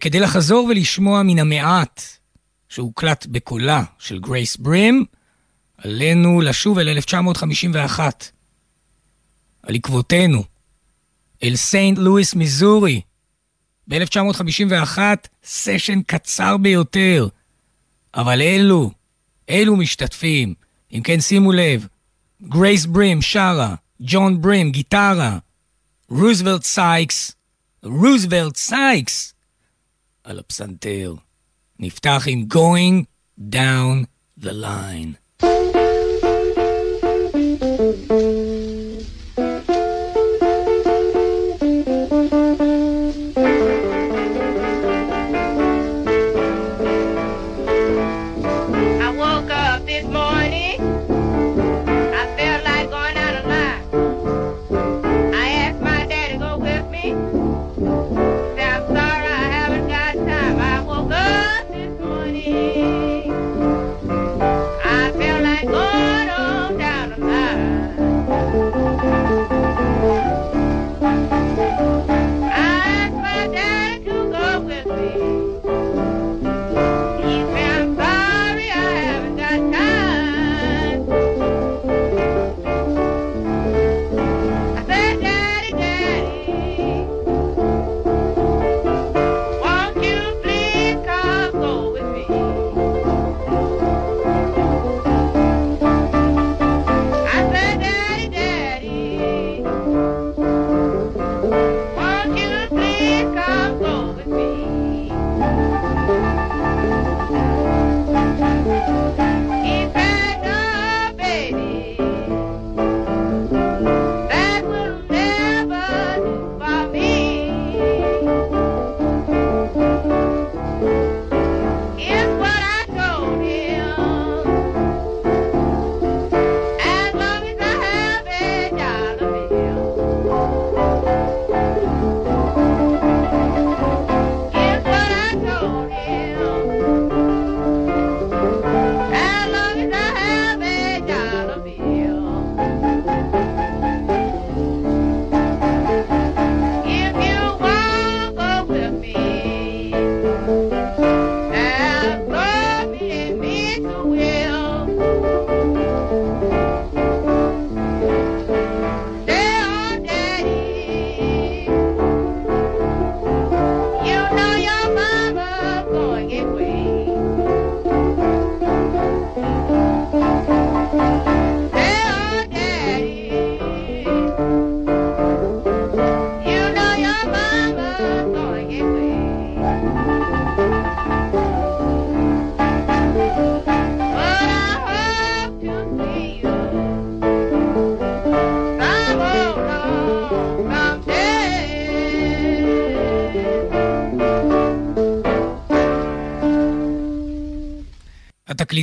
כדי 0.00 0.20
לחזור 0.20 0.66
ולשמוע 0.70 1.22
מן 1.22 1.38
המעט 1.38 2.02
שהוקלט 2.68 3.26
בקולה 3.26 3.84
של 3.98 4.18
גרייס 4.18 4.56
ברים, 4.56 5.04
עלינו 5.78 6.40
לשוב 6.40 6.78
אל 6.78 6.88
1951. 6.88 8.30
על 9.62 9.74
עקבותינו, 9.74 10.44
אל 11.42 11.56
סנט 11.56 11.98
לואיס, 11.98 12.34
מיזורי. 12.34 13.00
ב-1951, 13.88 14.98
סשן 15.44 16.02
קצר 16.02 16.56
ביותר, 16.56 17.28
אבל 18.14 18.42
אלו, 18.42 18.90
אלו 19.50 19.76
משתתפים. 19.76 20.54
אם 20.92 21.00
כן, 21.04 21.20
שימו 21.20 21.52
לב, 21.52 21.86
גרייס 22.42 22.86
ברים 22.86 23.22
שרה, 23.22 23.74
ג'ון 24.00 24.42
ברים 24.42 24.72
גיטרה, 24.72 25.38
רוזוולט 26.08 26.64
סייקס, 26.64 27.32
רוזוולט 27.82 28.56
סייקס 28.56 29.34
על 30.24 30.38
הפסנתר. 30.38 31.14
נפתח 31.78 32.24
עם 32.26 32.46
Going 32.52 33.04
Down 33.52 34.04
the 34.40 34.52
Line. 34.62 35.36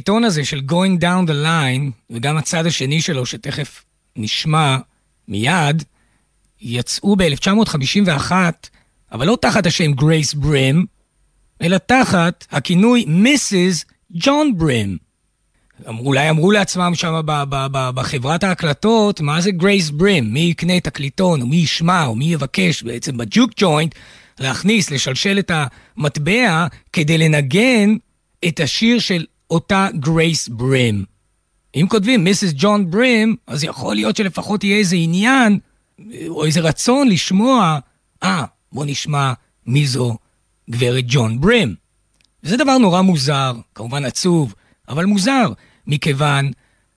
התקליטון 0.03 0.23
הזה 0.23 0.45
של 0.45 0.61
Going 0.69 1.01
Down 1.01 1.29
the 1.29 1.45
Line, 1.45 1.91
וגם 2.09 2.37
הצד 2.37 2.65
השני 2.65 3.01
שלו, 3.01 3.25
שתכף 3.25 3.83
נשמע 4.15 4.77
מיד, 5.27 5.83
יצאו 6.61 7.15
ב-1951, 7.15 8.31
אבל 9.11 9.27
לא 9.27 9.37
תחת 9.41 9.65
השם 9.65 9.93
גרייס 9.93 10.33
ברים, 10.33 10.85
אלא 11.61 11.77
תחת 11.77 12.45
הכינוי 12.51 13.05
מיסיס 13.07 13.85
ג'ון 14.11 14.57
ברים. 14.57 14.97
אולי 15.87 16.29
אמרו 16.29 16.51
לעצמם 16.51 16.91
שם 16.95 17.21
בחברת 17.69 18.43
ההקלטות, 18.43 19.21
מה 19.21 19.41
זה 19.41 19.51
גרייס 19.51 19.89
ברים? 19.89 20.33
מי 20.33 20.39
יקנה 20.39 20.79
תקליטון, 20.79 21.41
או 21.41 21.47
מי 21.47 21.55
ישמע, 21.55 22.05
או 22.05 22.15
מי 22.15 22.25
יבקש 22.25 22.83
בעצם 22.83 23.17
ב 23.17 23.24
juke 23.24 23.51
joint 23.57 23.95
להכניס, 24.39 24.91
לשלשל 24.91 25.39
את 25.39 25.51
המטבע 25.53 26.67
כדי 26.93 27.17
לנגן 27.17 27.95
את 28.47 28.59
השיר 28.59 28.99
של 28.99 29.25
אותה 29.53 29.87
גרייס 29.99 30.49
ברים. 30.49 31.05
אם 31.75 31.85
כותבים 31.89 32.23
מיסיס 32.23 32.53
ג'ון 32.55 32.91
ברים, 32.91 33.35
אז 33.47 33.63
יכול 33.63 33.95
להיות 33.95 34.15
שלפחות 34.15 34.63
יהיה 34.63 34.77
איזה 34.77 34.95
עניין, 34.95 35.59
או 36.27 36.45
איזה 36.45 36.59
רצון 36.59 37.07
לשמוע, 37.07 37.79
אה, 38.23 38.43
ah, 38.43 38.47
בוא 38.71 38.85
נשמע 38.85 39.33
מי 39.65 39.87
זו 39.87 40.17
גברת 40.69 41.03
ג'ון 41.07 41.41
ברים. 41.41 41.75
זה 42.41 42.57
דבר 42.57 42.77
נורא 42.77 43.01
מוזר, 43.01 43.53
כמובן 43.75 44.05
עצוב, 44.05 44.53
אבל 44.89 45.05
מוזר, 45.05 45.53
מכיוון 45.87 46.51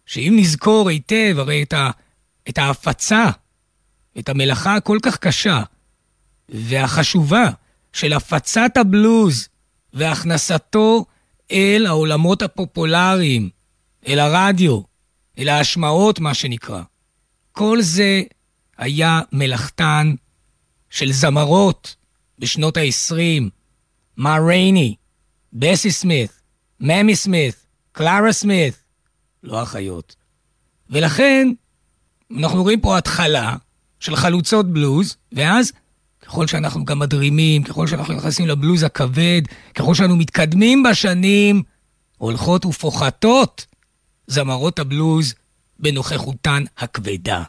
שאם 0.07 0.35
נזכור 0.37 0.88
היטב 0.88 1.35
הרי 1.38 1.62
את, 1.62 1.73
ה, 1.73 1.90
את 2.49 2.59
ההפצה, 2.59 3.31
את 4.19 4.29
המלאכה 4.29 4.77
הכל 4.77 4.99
כך 5.03 5.16
קשה 5.16 5.62
והחשובה 6.49 7.51
של 7.92 8.12
הפצת 8.12 8.77
הבלוז 8.77 9.49
והכנסתו 9.92 11.05
אל 11.50 11.85
העולמות 11.87 12.42
הפופולריים, 12.42 13.50
אל 14.09 14.18
הרדיו, 14.18 14.80
אל 15.38 15.48
ההשמעות, 15.48 16.20
מה 16.20 16.35
שנקרא. 16.35 16.82
כל 17.52 17.78
זה 17.82 18.22
היה 18.78 19.20
מלאכתן 19.32 20.14
של 20.90 21.12
זמרות 21.12 21.96
בשנות 22.38 22.76
ה-20, 22.76 23.50
מה 24.16 24.38
רייני, 24.38 24.94
בסי 25.52 25.90
סמית, 25.90 26.30
ממי 26.80 27.16
סמית, 27.16 27.66
קלרה 27.92 28.32
סמית, 28.32 28.74
לא 29.42 29.62
אחיות. 29.62 30.16
ולכן, 30.90 31.48
אנחנו 32.37 32.62
רואים 32.62 32.80
פה 32.80 32.98
התחלה 32.98 33.56
של 34.00 34.16
חלוצות 34.16 34.72
בלוז, 34.72 35.16
ואז 35.32 35.72
ככל 36.26 36.46
שאנחנו 36.46 36.84
גם 36.84 36.98
מדרימים, 36.98 37.62
ככל 37.62 37.86
שאנחנו 37.86 38.14
נכנסים 38.14 38.46
לבלוז 38.46 38.82
הכבד, 38.82 39.42
ככל 39.74 39.94
שאנו 39.94 40.16
מתקדמים 40.16 40.82
בשנים, 40.82 41.62
הולכות 42.18 42.64
ופוחתות 42.64 43.66
זמרות 44.26 44.78
הבלוז 44.78 45.34
בנוכחותן 45.78 46.64
הכבדה. 46.78 47.42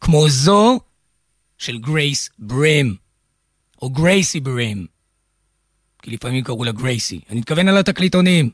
כמו 0.00 0.28
זו 0.28 0.80
של 1.58 1.78
גרייס 1.78 2.30
ברים, 2.38 2.94
או 3.82 3.90
גרייסי 3.90 4.40
ברים, 4.40 4.86
כי 6.02 6.10
לפעמים 6.10 6.44
קראו 6.44 6.64
לה 6.64 6.72
גרייסי. 6.72 7.20
אני 7.30 7.40
מתכוון 7.40 7.68
על 7.68 7.76
התקליטונים. 7.76 8.50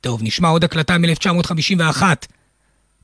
טוב, 0.00 0.22
נשמע 0.22 0.48
עוד 0.48 0.64
הקלטה 0.64 0.98
מ-1951. 0.98 2.02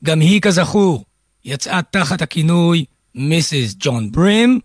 גם 0.03 0.19
היא, 0.19 0.41
כזכור, 0.41 1.05
יצאה 1.45 1.81
תחת 1.91 2.21
הכינוי 2.21 2.85
מיסיס 3.15 3.75
ג'ון 3.79 4.11
ברים. 4.11 4.59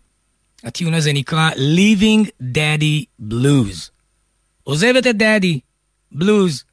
הטיון 0.65 0.95
הזה 0.95 1.13
נקרא 1.13 1.51
Leaving 1.51 2.29
Daddy 2.43 3.25
Blues. 3.31 3.91
עוזבת 4.63 5.07
את 5.07 5.17
דאדי, 5.17 5.61
בלוז. 6.13 6.65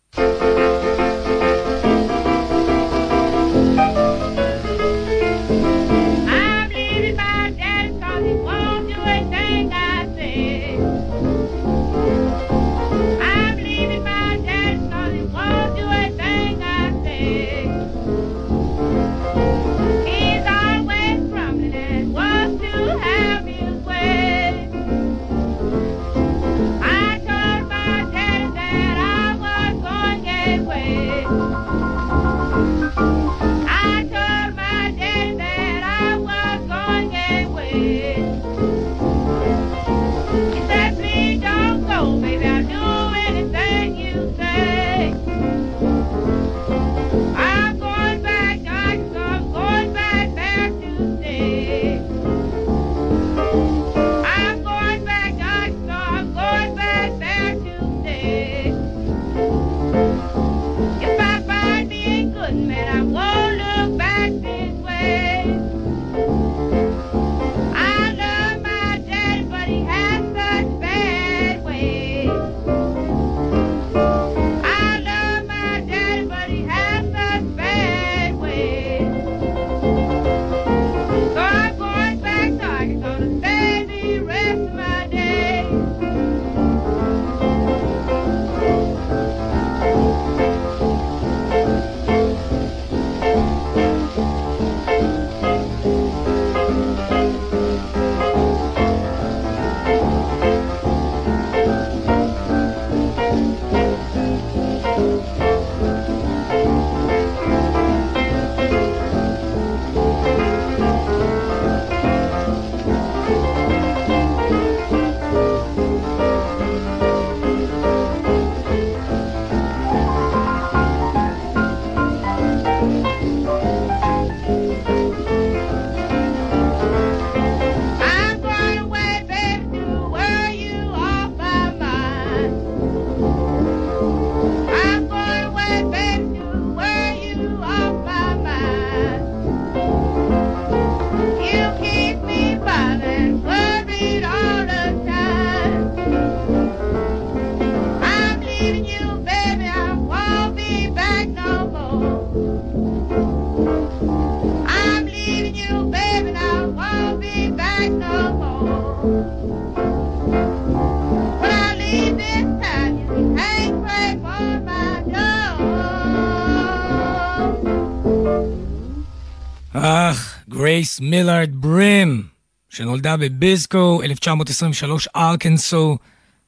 שנולדה 173.01 173.17
בביזקו, 173.17 174.01
1923, 174.03 175.07
ארקנסו, 175.15 175.97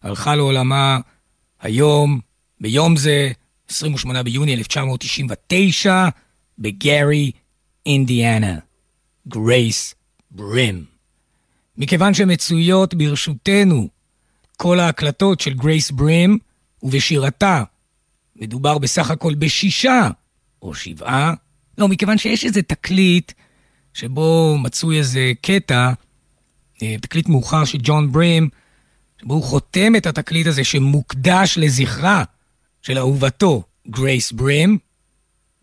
הלכה 0.01 0.35
לעולמה 0.35 0.99
היום, 1.61 2.19
ביום 2.61 2.95
זה, 2.95 3.31
28 3.69 4.23
ביוני 4.23 4.53
1999, 4.53 6.07
בגארי, 6.59 7.31
אינדיאנה. 7.85 8.57
גרייס 9.27 9.95
ברים. 10.31 10.85
מכיוון 11.77 12.13
שמצויות 12.13 12.93
ברשותנו 12.93 13.87
כל 14.57 14.79
ההקלטות 14.79 15.39
של 15.39 15.53
גרייס 15.53 15.91
ברים, 15.91 16.37
ובשירתה 16.83 17.63
מדובר 18.35 18.77
בסך 18.77 19.11
הכל 19.11 19.33
בשישה 19.35 20.09
או 20.61 20.73
שבעה, 20.75 21.33
לא, 21.77 21.87
מכיוון 21.87 22.17
שיש 22.17 22.45
איזה 22.45 22.61
תקליט 22.61 23.31
שבו 23.93 24.57
מצוי 24.57 24.97
איזה 24.97 25.31
קטע, 25.41 25.93
תקליט 27.01 27.29
מאוחר 27.29 27.65
של 27.65 27.77
ג'ון 27.81 28.11
ברים, 28.11 28.49
שבו 29.21 29.33
הוא 29.33 29.43
חותם 29.43 29.95
את 29.95 30.05
התקליט 30.05 30.47
הזה 30.47 30.63
שמוקדש 30.63 31.57
לזכרה 31.57 32.23
של 32.81 32.97
אהובתו, 32.97 33.63
גרייס 33.87 34.31
ברים, 34.31 34.77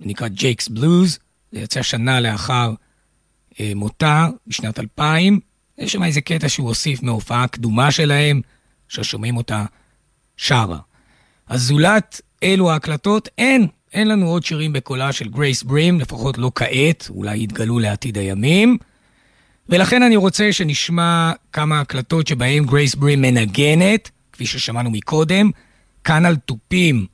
נקרא 0.00 0.28
ג'ייקס 0.28 0.68
בלוז, 0.68 1.18
זה 1.52 1.60
יצא 1.60 1.82
שנה 1.82 2.20
לאחר 2.20 2.74
אה, 3.60 3.72
מותה, 3.74 4.28
בשנת 4.46 4.78
2000. 4.78 5.40
יש 5.78 5.92
שם 5.92 6.04
איזה 6.04 6.20
קטע 6.20 6.48
שהוא 6.48 6.68
הוסיף 6.68 7.02
מההופעה 7.02 7.42
הקדומה 7.42 7.90
שלהם, 7.90 8.40
ששומעים 8.88 9.36
אותה 9.36 9.64
שרה. 10.36 10.78
אז 11.46 11.62
זולת 11.62 12.20
אלו 12.42 12.70
ההקלטות, 12.70 13.28
אין, 13.38 13.66
אין 13.92 14.08
לנו 14.08 14.26
עוד 14.26 14.44
שירים 14.44 14.72
בקולה 14.72 15.12
של 15.12 15.28
גרייס 15.28 15.62
ברים, 15.62 16.00
לפחות 16.00 16.38
לא 16.38 16.52
כעת, 16.54 17.06
אולי 17.10 17.42
יתגלו 17.42 17.78
לעתיד 17.78 18.18
הימים. 18.18 18.78
ולכן 19.70 20.02
אני 20.02 20.16
רוצה 20.16 20.52
שנשמע 20.52 21.32
כמה 21.52 21.80
הקלטות 21.80 22.26
שבהן 22.26 22.66
גרייס 22.66 22.94
ברים 22.94 23.22
מנגנת, 23.22 24.10
כפי 24.32 24.46
ששמענו 24.46 24.90
מקודם, 24.90 25.50
כאן 26.04 26.26
על 26.26 26.36
תופים. 26.36 27.06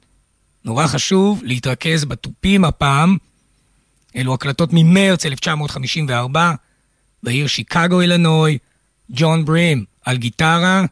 נורא 0.64 0.87
חשוב 0.87 1.40
להתרכז 1.45 2.05
בתופים 2.05 2.64
הפעם. 2.64 3.16
אלו 4.16 4.35
הקלטות 4.35 4.71
ממרץ 4.73 5.27
1954, 5.27 6.53
בעיר 7.23 7.47
שיקגו, 7.47 8.01
אילנוי, 8.01 8.59
ג'ון 9.11 9.45
ברים 9.45 9.85
על 10.05 10.16
גיטרה, 10.16 10.85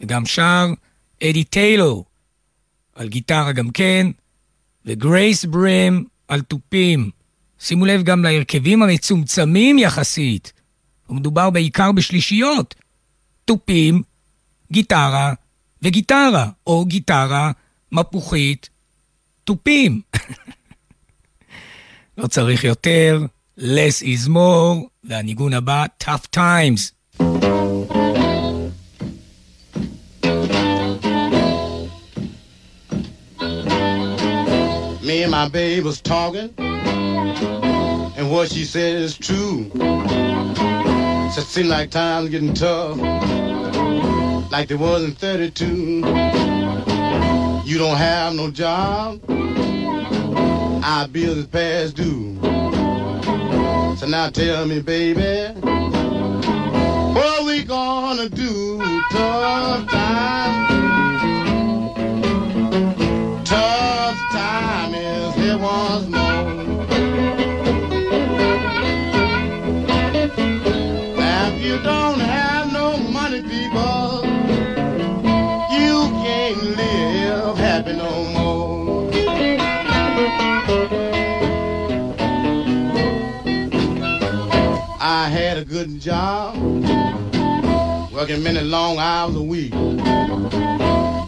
וגם 0.00 0.26
שר 0.26 0.66
אדי 1.22 1.44
טיילור 1.44 2.04
על 2.94 3.08
גיטרה 3.08 3.52
גם 3.52 3.70
כן, 3.70 4.06
וגרייס 4.86 5.44
ברים 5.44 6.04
על 6.28 6.40
תופים. 6.40 7.10
שימו 7.58 7.86
לב 7.86 8.02
גם 8.02 8.24
להרכבים 8.24 8.82
המצומצמים 8.82 9.78
יחסית. 9.78 10.52
ומדובר 11.08 11.50
בעיקר 11.50 11.92
בשלישיות. 11.92 12.74
תופים, 13.44 14.02
גיטרה 14.72 15.32
וגיטרה, 15.84 16.48
או 16.66 16.84
גיטרה, 16.84 17.52
מפוחית, 17.92 18.68
תופים. 19.44 20.00
לא 22.18 22.26
צריך 22.26 22.64
יותר, 22.64 23.26
less 23.58 24.02
is 24.02 24.28
more, 24.28 24.88
והניגון 25.04 25.54
הבא, 25.54 25.84
tough 26.04 26.36
times. 26.36 26.92
Me 35.08 35.22
and 35.24 35.30
my 35.30 35.48
babe 35.48 35.84
was 35.84 36.00
talking, 36.00 36.48
and 38.18 38.26
what 38.32 38.46
she 38.52 38.64
said 38.74 38.94
is 39.06 39.12
true. 39.28 39.58
It 41.26 41.46
seems 41.46 41.68
like 41.68 41.90
times 41.90 42.30
getting 42.30 42.54
tough, 42.54 42.96
like 44.50 44.68
they 44.68 44.74
was 44.74 45.04
in 45.04 45.12
32. 45.12 45.66
You 47.64 47.78
don't 47.78 47.96
have 47.96 48.34
no 48.34 48.50
job, 48.50 49.20
our 50.84 51.08
bills 51.08 51.38
is 51.38 51.46
past 51.46 51.96
due. 51.96 52.38
So 53.96 54.06
now 54.06 54.30
tell 54.30 54.66
me, 54.66 54.80
baby, 54.80 55.52
what 57.14 57.44
we 57.46 57.62
gonna 57.64 58.28
do? 58.28 58.78
Tough 59.10 59.88
time. 59.90 60.74
Tough 63.44 64.18
time 64.32 64.94
is 64.94 65.34
here 65.34 65.58
once 65.58 66.06
more. 66.08 66.73
You 71.74 71.82
don't 71.82 72.20
have 72.20 72.72
no 72.72 72.96
money, 72.98 73.42
people, 73.42 74.22
you 75.76 76.08
can't 76.22 76.62
live 76.76 77.58
happy 77.58 77.92
no 77.94 78.24
more. 78.32 79.10
I 85.00 85.28
had 85.28 85.58
a 85.58 85.64
good 85.64 85.98
job, 86.00 86.54
working 88.12 88.42
many 88.44 88.60
long 88.60 88.98
hours 88.98 89.34
a 89.34 89.42
week. 89.42 89.72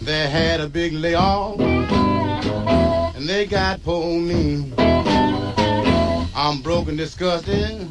They 0.04 0.28
had 0.30 0.60
a 0.60 0.68
big 0.68 0.92
layoff, 0.92 1.58
and 1.58 3.28
they 3.28 3.46
got 3.46 3.82
poor 3.82 4.20
me. 4.20 4.72
I'm 6.36 6.62
broken, 6.62 6.96
disgusted, 6.96 7.90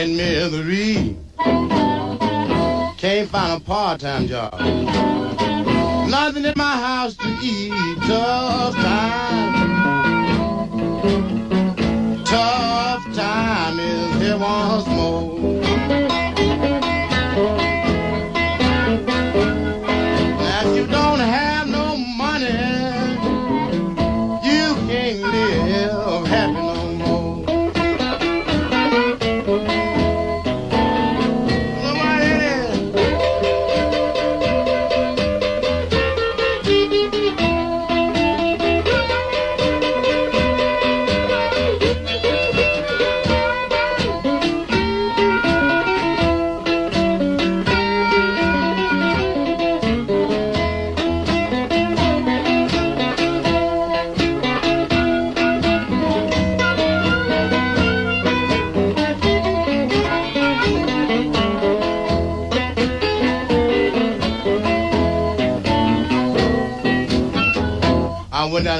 and 0.00 0.16
misery. 0.16 1.14
Can't 2.96 3.28
find 3.28 3.60
a 3.60 3.64
part-time 3.64 4.26
job. 4.28 4.58
Nothing 6.08 6.46
in 6.46 6.54
my 6.56 6.76
house 6.76 7.14
to 7.16 7.28
eat. 7.42 7.70
Tough 8.06 8.74
time. 8.76 9.44
Tough 12.24 13.14
time 13.14 13.78
is 13.78 14.22
here 14.22 14.38
once 14.38 14.86
more. 14.86 15.60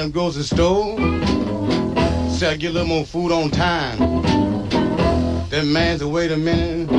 Down 0.01 0.07
to 0.07 0.13
the 0.13 0.19
grocery 0.19 0.43
store, 0.43 0.97
said 2.29 2.53
I 2.53 2.57
get 2.57 2.71
a 2.71 2.73
little 2.73 2.87
more 2.87 3.05
food 3.05 3.31
on 3.31 3.51
time. 3.51 3.99
That 5.49 5.65
man 5.65 5.99
said, 5.99 6.07
wait 6.07 6.31
a 6.31 6.37
minute, 6.37 6.89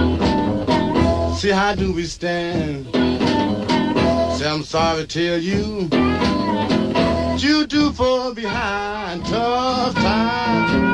see 1.37 1.51
how 1.51 1.75
do 1.75 1.93
we 1.93 2.05
stand? 2.05 2.87
Say 2.93 4.49
I'm 4.49 4.63
sorry 4.63 5.07
to 5.07 5.07
tell 5.07 5.39
you, 5.39 5.89
you 7.39 7.67
do 7.67 7.93
fall 7.93 8.35
behind. 8.35 9.25
Tough 9.27 9.95
time, 9.95 10.92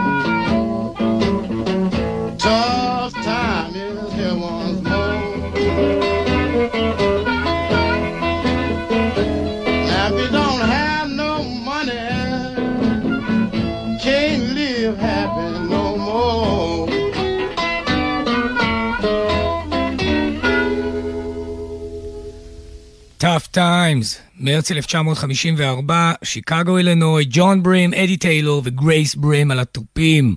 Times, 23.58 24.16
מרץ 24.40 24.70
1954, 24.70 26.12
שיקגו 26.22 26.78
אילנוי, 26.78 27.26
ג'ון 27.30 27.62
ברים, 27.62 27.94
אדי 27.94 28.16
טיילור 28.16 28.62
וגרייס 28.64 29.14
ברים 29.14 29.50
על 29.50 29.60
התופים. 29.60 30.34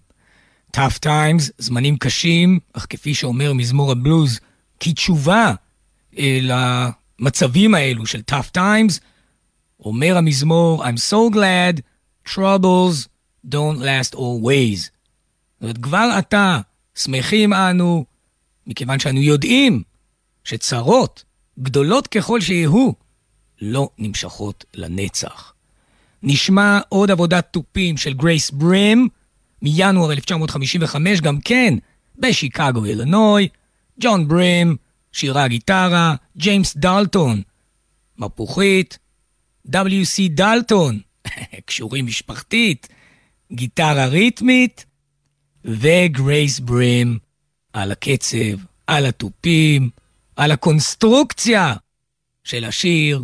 Tough 0.77 1.05
Times, 1.05 1.51
זמנים 1.57 1.97
קשים, 1.97 2.59
אך 2.73 2.85
כפי 2.89 3.13
שאומר 3.13 3.53
מזמור 3.53 3.91
הבלוז, 3.91 4.39
כתשובה 4.79 5.53
אה, 6.17 6.39
למצבים 6.41 7.75
האלו 7.75 8.05
של 8.05 8.21
Tough 8.31 8.57
Times, 8.57 8.99
אומר 9.79 10.17
המזמור, 10.17 10.85
I'm 10.85 10.97
so 11.11 11.35
glad 11.35 11.81
troubles 12.29 13.07
don't 13.47 13.79
last 13.79 14.15
always. 14.15 14.79
זאת 14.79 15.61
אומרת, 15.61 15.77
כבר 15.77 16.09
עתה 16.17 16.59
שמחים 16.95 17.53
אנו, 17.53 18.05
מכיוון 18.67 18.99
שאנו 18.99 19.21
יודעים 19.21 19.83
שצרות, 20.43 21.23
גדולות 21.59 22.07
ככל 22.07 22.41
שיהיו, 22.41 22.91
לא 23.61 23.89
נמשכות 23.97 24.65
לנצח. 24.73 25.53
נשמע 26.23 26.79
עוד 26.89 27.11
עבודת 27.11 27.47
תופים 27.51 27.97
של 27.97 28.13
גרייס 28.13 28.51
ברים 28.51 29.07
מינואר 29.61 30.11
1955, 30.11 31.21
גם 31.21 31.41
כן 31.41 31.73
בשיקגו, 32.17 32.85
אילנוי, 32.85 33.47
ג'ון 33.99 34.27
ברים, 34.27 34.75
שירה 35.11 35.47
גיטרה, 35.47 36.15
ג'יימס 36.37 36.77
דלטון, 36.77 37.41
מפוחית, 38.17 38.97
W.C. 39.67 40.29
דלטון, 40.29 40.99
קשורים 41.65 42.05
משפחתית, 42.05 42.87
גיטרה 43.51 44.05
ריתמית, 44.05 44.85
וגרייס 45.65 46.59
ברים 46.59 47.19
על 47.73 47.91
הקצב, 47.91 48.37
על 48.87 49.05
התופים, 49.05 49.89
על 50.35 50.51
הקונסטרוקציה 50.51 51.73
של 52.43 52.63
השיר 52.63 53.23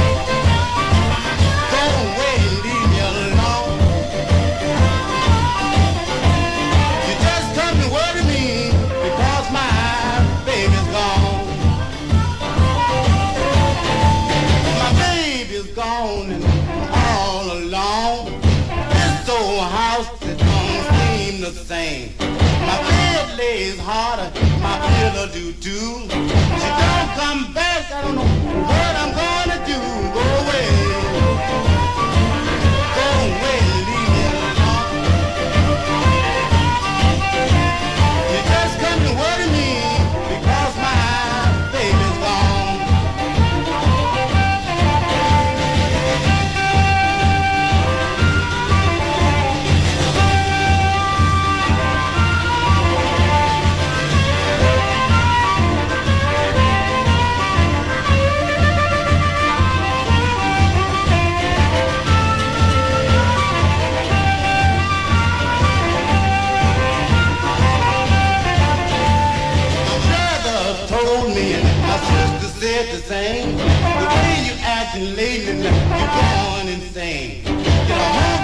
same. 21.61 22.09
My 22.19 22.77
bed 22.89 23.37
lays 23.37 23.79
harder, 23.79 24.29
my 24.61 24.75
pillow 24.87 25.27
do 25.27 25.53
too. 25.53 26.09
She 26.61 26.69
don't 26.81 27.09
come 27.19 27.53
back. 27.53 27.91
I 27.91 28.01
don't 28.01 28.15
know 28.15 28.31
what 28.69 28.93
I'm 29.01 29.11
gonna 29.21 29.59
do. 29.65 29.79
Go 30.15 30.23
away. 30.41 31.70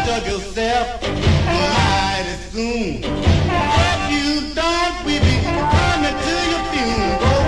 dug 0.07 0.25
yourself 0.25 1.01
mighty 1.03 2.35
soon. 2.51 3.03
If 3.03 4.01
you 4.15 4.29
don't, 4.55 4.95
we 5.05 5.19
be 5.19 5.35
coming 5.43 6.17
to 6.25 6.35
your 6.51 6.63
funeral. 6.71 7.41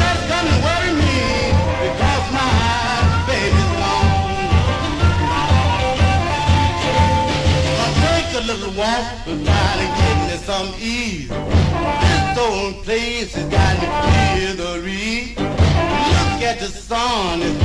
Just 0.00 0.22
me 1.00 1.20
because 1.84 2.26
my 2.38 2.50
baby's 3.28 3.72
gone. 3.80 4.10
Take 8.04 8.30
a 8.40 8.42
little 8.50 8.72
walk, 8.72 9.04
but 9.26 9.36
try 9.44 9.70
to 9.80 9.86
get 10.00 10.16
me 10.28 10.36
some 10.48 10.68
ease. 10.80 11.28
This 12.00 12.38
old 12.38 12.74
place 12.84 13.34
has 13.34 13.46
got 13.50 13.74
me 13.82 14.29
the 16.60 16.68
sun 16.68 17.40
is 17.40 17.56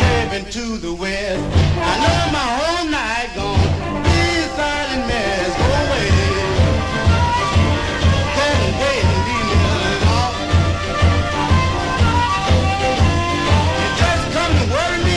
curving 0.00 0.46
to 0.50 0.78
the 0.78 0.94
west. 0.94 1.44
I 1.76 1.94
know 2.02 2.32
my 2.32 2.48
whole 2.58 2.88
night 2.88 3.28
gone 3.36 3.60
be 4.04 4.20
a 4.40 4.48
silent 4.56 5.04
mess. 5.06 5.52
Go 5.60 5.68
away. 5.84 6.08
Just 14.00 14.24
worry 14.72 15.00
me 15.04 15.16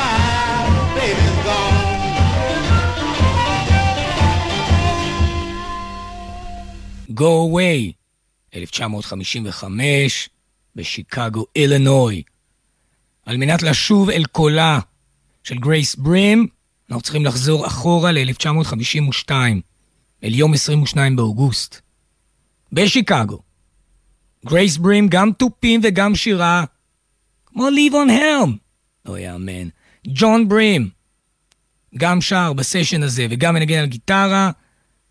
my 0.00 0.16
baby's 0.96 1.38
gone. 1.44 1.76
Go 7.14 7.32
away. 7.42 7.78
1955 9.12 10.37
בשיקגו, 10.78 11.46
אילנוי. 11.56 12.22
על 13.26 13.36
מנת 13.36 13.62
לשוב 13.62 14.10
אל 14.10 14.24
קולה 14.24 14.78
של 15.44 15.58
גרייס 15.58 15.96
ברים, 15.96 16.46
אנחנו 16.90 17.02
צריכים 17.02 17.24
לחזור 17.24 17.66
אחורה 17.66 18.12
ל-1952, 18.12 19.30
אל 20.24 20.34
יום 20.34 20.54
22 20.54 21.16
באוגוסט. 21.16 21.80
בשיקגו. 22.72 23.38
גרייס 24.46 24.76
ברים 24.76 25.08
גם 25.08 25.30
תופים 25.32 25.80
וגם 25.84 26.14
שירה, 26.14 26.64
כמו 27.46 27.70
לבון 27.70 28.10
הלם. 28.10 28.56
לא 29.04 29.18
יאמן. 29.18 29.68
ג'ון 30.08 30.48
ברים, 30.48 30.90
גם 31.96 32.20
שר 32.20 32.52
בסשן 32.52 33.02
הזה 33.02 33.26
וגם 33.30 33.54
מנגן 33.54 33.78
על 33.78 33.86
גיטרה, 33.86 34.50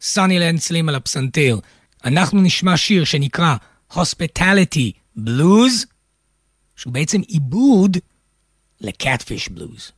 סאני 0.02 0.40
לנצלים 0.40 0.90
על 0.90 0.96
הפסנתר. 0.96 1.60
אנחנו 2.06 2.42
נשמע 2.42 2.78
שיר 2.78 3.04
שנקרא 3.04 3.56
Hospitality 3.92 4.92
Blues, 5.26 5.86
שהוא 6.76 6.94
בעצם 6.94 7.22
עיבוד 7.28 7.98
לקאטפיש 8.82 9.50
בלוז. 9.50 9.92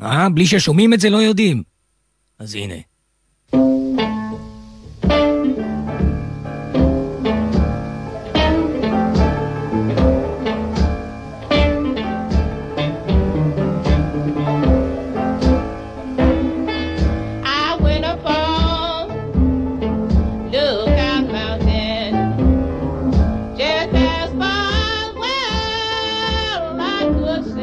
אה? 0.00 0.28
בלי 0.28 0.46
ששומעים 0.46 0.94
את 0.94 1.00
זה 1.00 1.10
לא 1.10 1.16
יודעים. 1.16 1.62
אז 2.38 2.54
הנה. 2.54 2.76
good 27.12 27.55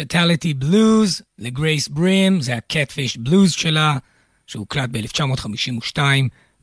Hospitality 0.00 0.64
Blues 0.64 1.22
לגרייס 1.38 1.88
ברים, 1.88 2.40
זה 2.40 2.54
ה-Catfish 2.54 3.28
Blues 3.28 3.48
שלה, 3.48 3.98
שהוקלט 4.46 4.90
ב-1952, 4.92 5.98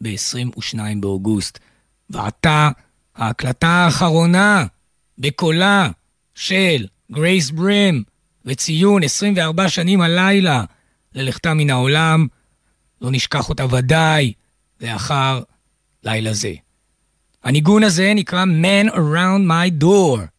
ב-22 0.01 0.77
באוגוסט. 0.99 1.59
ועתה, 2.09 2.69
ההקלטה 3.15 3.67
האחרונה 3.67 4.65
בקולה 5.17 5.89
של 6.35 6.85
גרייס 7.11 7.49
ברים, 7.49 8.03
וציון 8.45 9.03
24 9.03 9.69
שנים 9.69 10.01
הלילה 10.01 10.63
ללכתה 11.15 11.53
מן 11.53 11.69
העולם, 11.69 12.27
לא 13.01 13.11
נשכח 13.11 13.49
אותה 13.49 13.65
ודאי 13.65 14.33
לאחר 14.81 15.41
לילה 16.03 16.33
זה. 16.33 16.53
הניגון 17.43 17.83
הזה 17.83 18.13
נקרא 18.15 18.43
Man 18.43 18.89
Around 18.89 19.47
My 19.47 19.83
Door. 19.83 20.32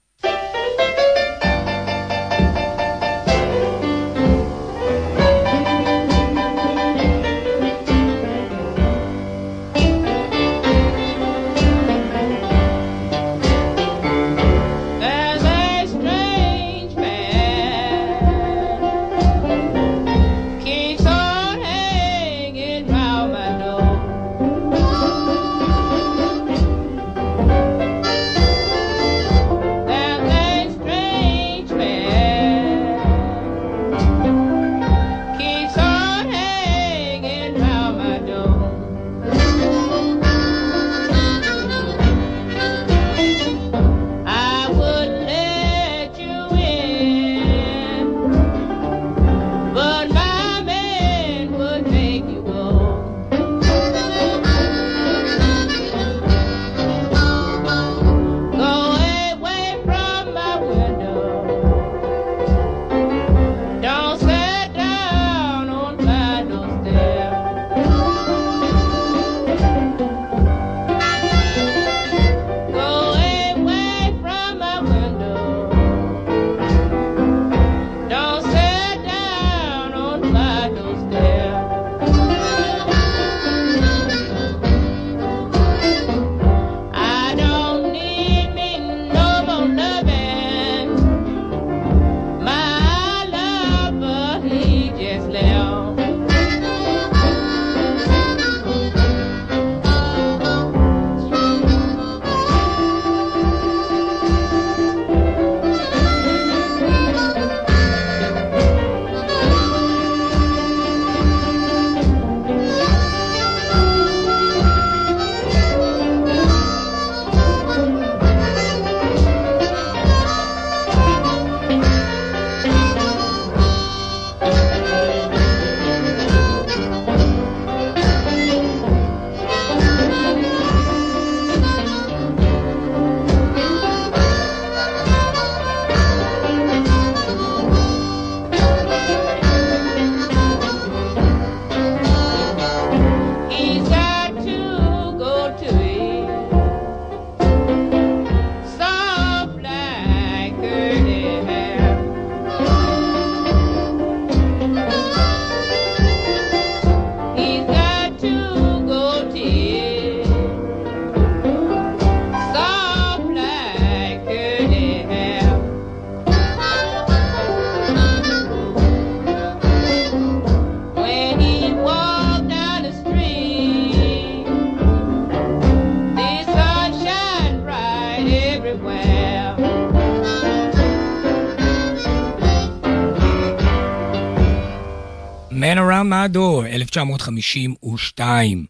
מדור, 186.24 186.66
1952. 186.66 188.66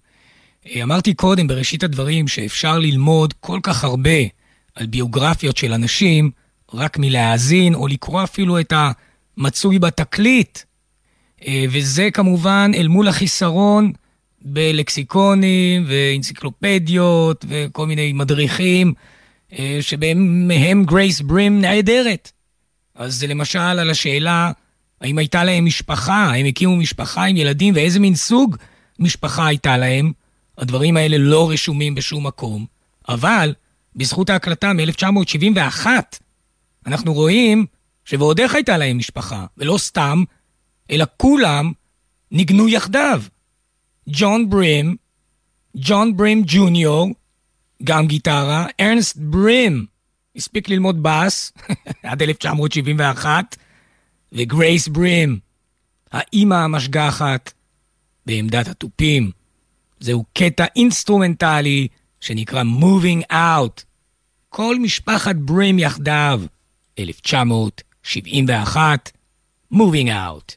אה, 0.67 0.83
אמרתי 0.83 1.15
קודם, 1.15 1.47
בראשית 1.47 1.83
הדברים, 1.83 2.29
שאפשר 2.29 2.79
ללמוד 2.79 3.35
כל 3.41 3.61
כך 3.63 3.85
הרבה 3.85 4.19
על 4.75 4.87
ביוגרפיות 4.87 5.57
של 5.57 5.73
אנשים 5.73 6.31
רק 6.75 6.99
מלהאזין, 6.99 7.75
או 7.75 7.87
לקרוא 7.87 8.25
אפילו 8.25 8.61
את 8.61 8.73
המצוי 9.37 9.79
בתקליט. 9.79 10.59
אה, 11.47 11.65
וזה 11.71 12.11
כמובן 12.11 12.71
אל 12.75 12.89
מול 12.89 13.09
החיסרון 13.09 13.93
בלקסיקונים 14.43 15.85
ואנציקלופדיות 15.87 17.45
וכל 17.49 17.87
מיני 17.87 18.13
מדריכים, 18.13 18.95
אה, 19.59 19.79
שבהם 19.81 20.85
גרייס 20.85 21.21
ברים 21.21 21.61
נהדרת. 21.61 22.33
אז 22.95 23.25
למשל 23.25 23.59
על 23.59 23.91
השאלה 23.91 24.53
האם 25.01 25.19
הייתה 25.19 25.45
להם 25.45 25.65
משפחה? 25.65 26.25
האם 26.25 26.47
הקימו 26.47 26.77
משפחה 26.77 27.25
עם 27.25 27.37
ילדים? 27.37 27.75
ואיזה 27.75 28.01
מין 28.01 28.15
סוג 28.15 28.57
משפחה 28.99 29.47
הייתה 29.47 29.77
להם? 29.77 30.13
הדברים 30.59 30.97
האלה 30.97 31.19
לא 31.19 31.51
רשומים 31.51 31.95
בשום 31.95 32.27
מקום. 32.27 32.67
אבל 33.09 33.55
בזכות 33.97 34.31
ההקלטה 34.31 34.73
מ-1971, 34.73 35.87
אנחנו 36.87 37.15
רואים 37.15 37.67
שוועוד 38.05 38.41
איך 38.41 38.55
הייתה 38.55 38.77
להם 38.77 38.99
משפחה, 38.99 39.47
ולא 39.59 39.79
סתם, 39.79 40.25
אלא 40.91 41.05
כולם 41.17 41.73
ניגנו 42.31 42.69
יחדיו. 42.69 43.23
ג'ון 44.09 44.51
ברים, 44.51 44.97
ג'ון 45.77 46.17
ברים 46.17 46.43
ג'וניור, 46.47 47.11
גם 47.85 48.07
גיטרה, 48.07 48.67
ארנסט 48.81 49.17
ברים, 49.17 49.87
הספיק 50.37 50.69
ללמוד 50.69 51.03
בס 51.03 51.53
עד 52.03 52.23
1971, 52.23 53.57
וגרייס 54.35 54.89
ברים, 54.89 55.39
האימא 56.13 56.55
המשגחת, 56.55 57.53
בעמדת 58.27 58.69
התופים. 58.69 59.31
זהו 60.01 60.25
קטע 60.33 60.65
אינסטרומנטלי 60.77 61.89
שנקרא 62.21 62.63
Moving 62.63 63.23
Out. 63.33 63.83
כל 64.49 64.79
משפחת 64.79 65.37
ברים 65.37 65.79
יחדיו, 65.79 66.41
1971, 66.99 69.13
Moving 69.73 70.09
Out. 70.09 70.57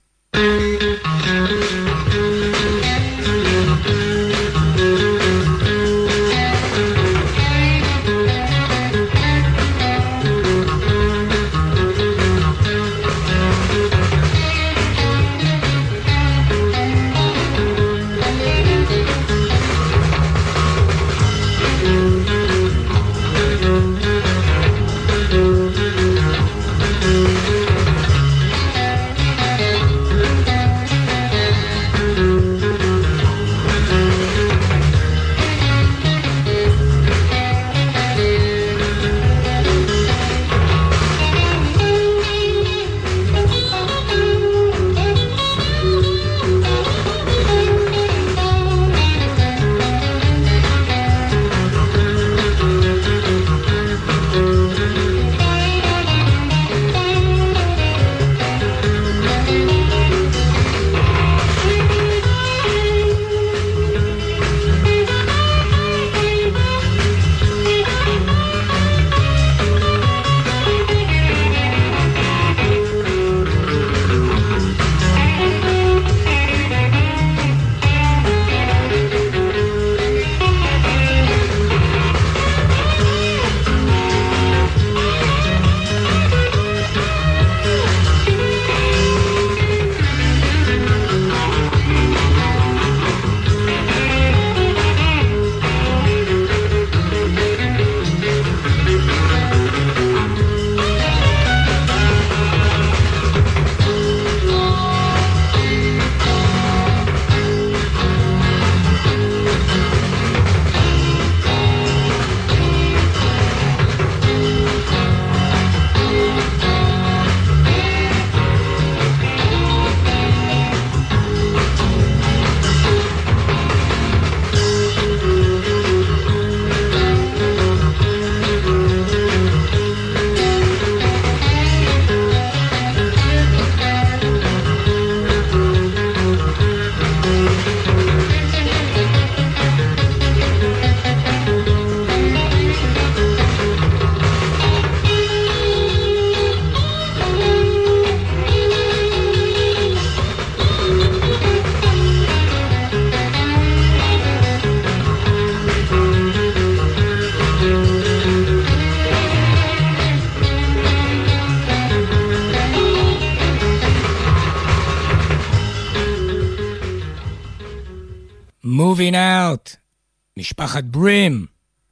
משפחת 170.60 170.84
ברים, 170.84 171.46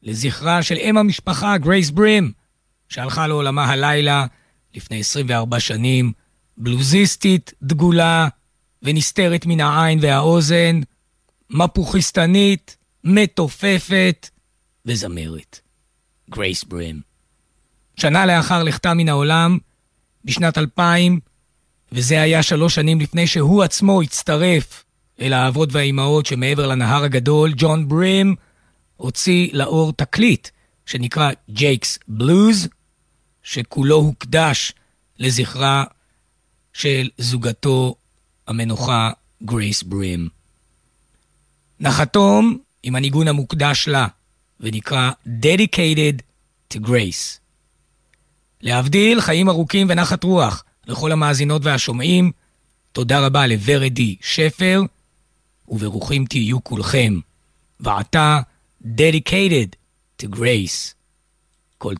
לזכרה 0.03 0.63
של 0.63 0.75
אם 0.75 0.97
המשפחה, 0.97 1.57
גרייס 1.57 1.89
ברים, 1.89 2.31
שהלכה 2.89 3.27
לעולמה 3.27 3.65
הלילה 3.65 4.25
לפני 4.75 4.99
24 4.99 5.59
שנים, 5.59 6.11
בלוזיסטית, 6.57 7.53
דגולה 7.63 8.27
ונסתרת 8.83 9.45
מן 9.45 9.59
העין 9.61 9.99
והאוזן, 10.01 10.79
מפוכיסטנית, 11.49 12.77
מתופפת 13.03 14.29
וזמרת. 14.85 15.59
גרייס 16.29 16.63
ברים. 16.63 17.01
שנה 17.97 18.25
לאחר 18.25 18.63
לכתה 18.63 18.93
מן 18.93 19.09
העולם, 19.09 19.57
בשנת 20.23 20.57
2000, 20.57 21.19
וזה 21.91 22.21
היה 22.21 22.43
שלוש 22.43 22.75
שנים 22.75 22.99
לפני 22.99 23.27
שהוא 23.27 23.63
עצמו 23.63 24.01
הצטרף 24.01 24.83
אל 25.21 25.33
האבות 25.33 25.69
והאימהות 25.71 26.25
שמעבר 26.25 26.67
לנהר 26.67 27.03
הגדול, 27.03 27.53
ג'ון 27.57 27.87
ברים 27.87 28.35
הוציא 28.97 29.49
לאור 29.53 29.93
תקליט 29.93 30.49
שנקרא 30.85 31.31
ג'ייקס 31.49 31.99
בלוז, 32.07 32.67
שכולו 33.43 33.95
הוקדש 33.95 34.73
לזכרה 35.19 35.83
של 36.73 37.09
זוגתו 37.17 37.95
המנוחה 38.47 39.11
גרייס 39.43 39.83
ברים. 39.83 40.29
נחתום 41.79 42.57
עם 42.83 42.95
הניגון 42.95 43.27
המוקדש 43.27 43.87
לה, 43.87 44.07
ונקרא 44.59 45.11
Dedicated 45.41 46.21
to 46.73 46.77
Grace. 46.77 47.39
להבדיל, 48.61 49.21
חיים 49.21 49.49
ארוכים 49.49 49.87
ונחת 49.89 50.23
רוח 50.23 50.63
לכל 50.87 51.11
המאזינות 51.11 51.61
והשומעים. 51.65 52.31
תודה 52.91 53.25
רבה 53.25 53.47
לוורדי 53.47 54.15
שפר, 54.21 54.81
וברוכים 55.67 56.25
תהיו 56.25 56.63
כולכם. 56.63 57.19
ועתה, 57.79 58.39
Dedicated 58.87 59.77
to 60.17 60.27
Grace. 60.27 60.93
כל 61.77 61.93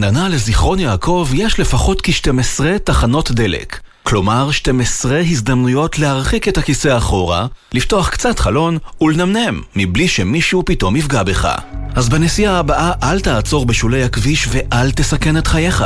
בין 0.00 0.04
רעננה 0.04 0.28
לזיכרון 0.28 0.78
יעקב 0.78 1.28
יש 1.34 1.60
לפחות 1.60 2.00
כ-12 2.02 2.60
תחנות 2.84 3.30
דלק. 3.30 3.80
כלומר, 4.02 4.50
12 4.50 5.18
הזדמנויות 5.18 5.98
להרחיק 5.98 6.48
את 6.48 6.58
הכיסא 6.58 6.96
אחורה, 6.96 7.46
לפתוח 7.72 8.08
קצת 8.08 8.38
חלון 8.38 8.78
ולנמנם, 9.00 9.62
מבלי 9.76 10.08
שמישהו 10.08 10.62
פתאום 10.66 10.96
יפגע 10.96 11.22
בך. 11.22 11.48
אז 11.94 12.08
בנסיעה 12.08 12.58
הבאה 12.58 12.92
אל 13.02 13.20
תעצור 13.20 13.66
בשולי 13.66 14.02
הכביש 14.02 14.48
ואל 14.50 14.90
תסכן 14.90 15.36
את 15.36 15.46
חייך. 15.46 15.84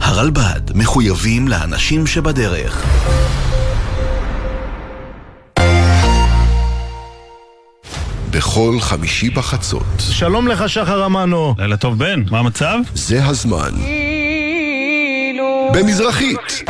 הרלב"ד 0.00 0.76
מחויבים 0.76 1.48
לאנשים 1.48 2.06
שבדרך. 2.06 2.84
בכל 8.32 8.76
חמישי 8.80 9.30
בחצות. 9.30 9.84
שלום 9.98 10.48
לך, 10.48 10.68
שחר 10.68 11.06
אמנו. 11.06 11.54
לילה 11.58 11.76
טוב 11.76 11.98
בן, 11.98 12.22
מה 12.30 12.38
המצב? 12.38 12.78
זה 12.94 13.24
הזמן. 13.24 13.70
במזרחית. 15.74 16.62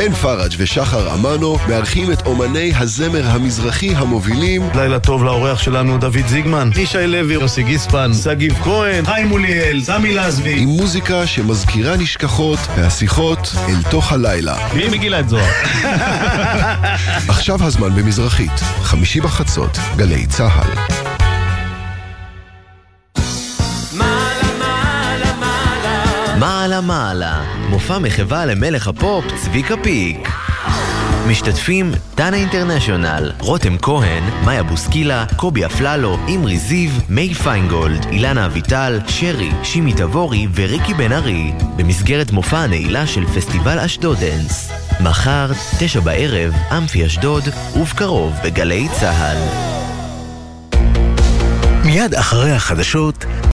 בן 0.00 0.12
פראג' 0.12 0.52
ושחר 0.58 1.14
אמנו 1.14 1.58
מארחים 1.68 2.12
את 2.12 2.26
אומני 2.26 2.72
הזמר 2.76 3.26
המזרחי 3.26 3.94
המובילים 3.94 4.62
לילה 4.74 4.98
טוב 5.00 5.24
לאורח 5.24 5.58
שלנו, 5.58 5.98
דוד 5.98 6.26
זיגמן, 6.26 6.70
ישי 6.76 7.06
לוי, 7.06 7.34
יוסי 7.34 7.62
גיספן, 7.62 8.10
שגיב 8.14 8.54
כהן, 8.62 9.04
חיים 9.04 9.28
מוליאל, 9.28 9.80
סמי 9.82 10.14
לזבי. 10.14 10.60
עם 10.60 10.68
מוזיקה 10.68 11.26
שמזכירה 11.26 11.96
נשכחות 11.96 12.58
והשיחות 12.76 13.52
אל 13.68 13.90
תוך 13.90 14.12
הלילה. 14.12 14.56
מי 14.74 14.88
מגילת 14.88 15.28
זוהר? 15.28 15.50
עכשיו 17.28 17.64
הזמן 17.64 17.94
במזרחית, 17.94 18.60
חמישי 18.82 19.20
בחצות, 19.20 19.78
גלי 19.96 20.26
צה"ל. 20.26 21.09
מעלה 26.80 27.42
מופע 27.68 27.98
מחווה 27.98 28.46
למלך 28.46 28.88
הפופ 28.88 29.24
צביקה 29.36 29.74
פיק. 29.82 30.28
משתתפים 31.28 31.92
דנה 32.14 32.36
אינטרנשיונל, 32.36 33.32
רותם 33.38 33.78
כהן, 33.78 34.22
מאיה 34.44 34.62
בוסקילה, 34.62 35.24
קובי 35.36 35.66
אפללו, 35.66 36.18
אמרי 36.34 36.58
זיו, 36.58 36.90
מאי 37.08 37.34
פיינגולד, 37.34 38.06
אילנה 38.10 38.46
אביטל, 38.46 38.98
שרי, 39.06 39.50
שימי 39.62 39.92
תבורי 39.92 40.46
וריקי 40.54 40.94
בן 40.94 41.12
ארי, 41.12 41.52
במסגרת 41.76 42.32
מופע 42.32 42.58
הנעילה 42.58 43.06
של 43.06 43.26
פסטיבל 43.26 43.78
אשדודנס. 43.78 44.72
מחר, 45.00 45.50
תשע 45.78 46.00
בערב, 46.00 46.54
אמפי 46.76 47.06
אשדוד, 47.06 47.42
ובקרוב 47.76 48.34
בגלי 48.44 48.88
צה"ל. 49.00 49.70
מיד 51.84 52.14
אחרי 52.14 52.52
החדשות, 52.52 53.24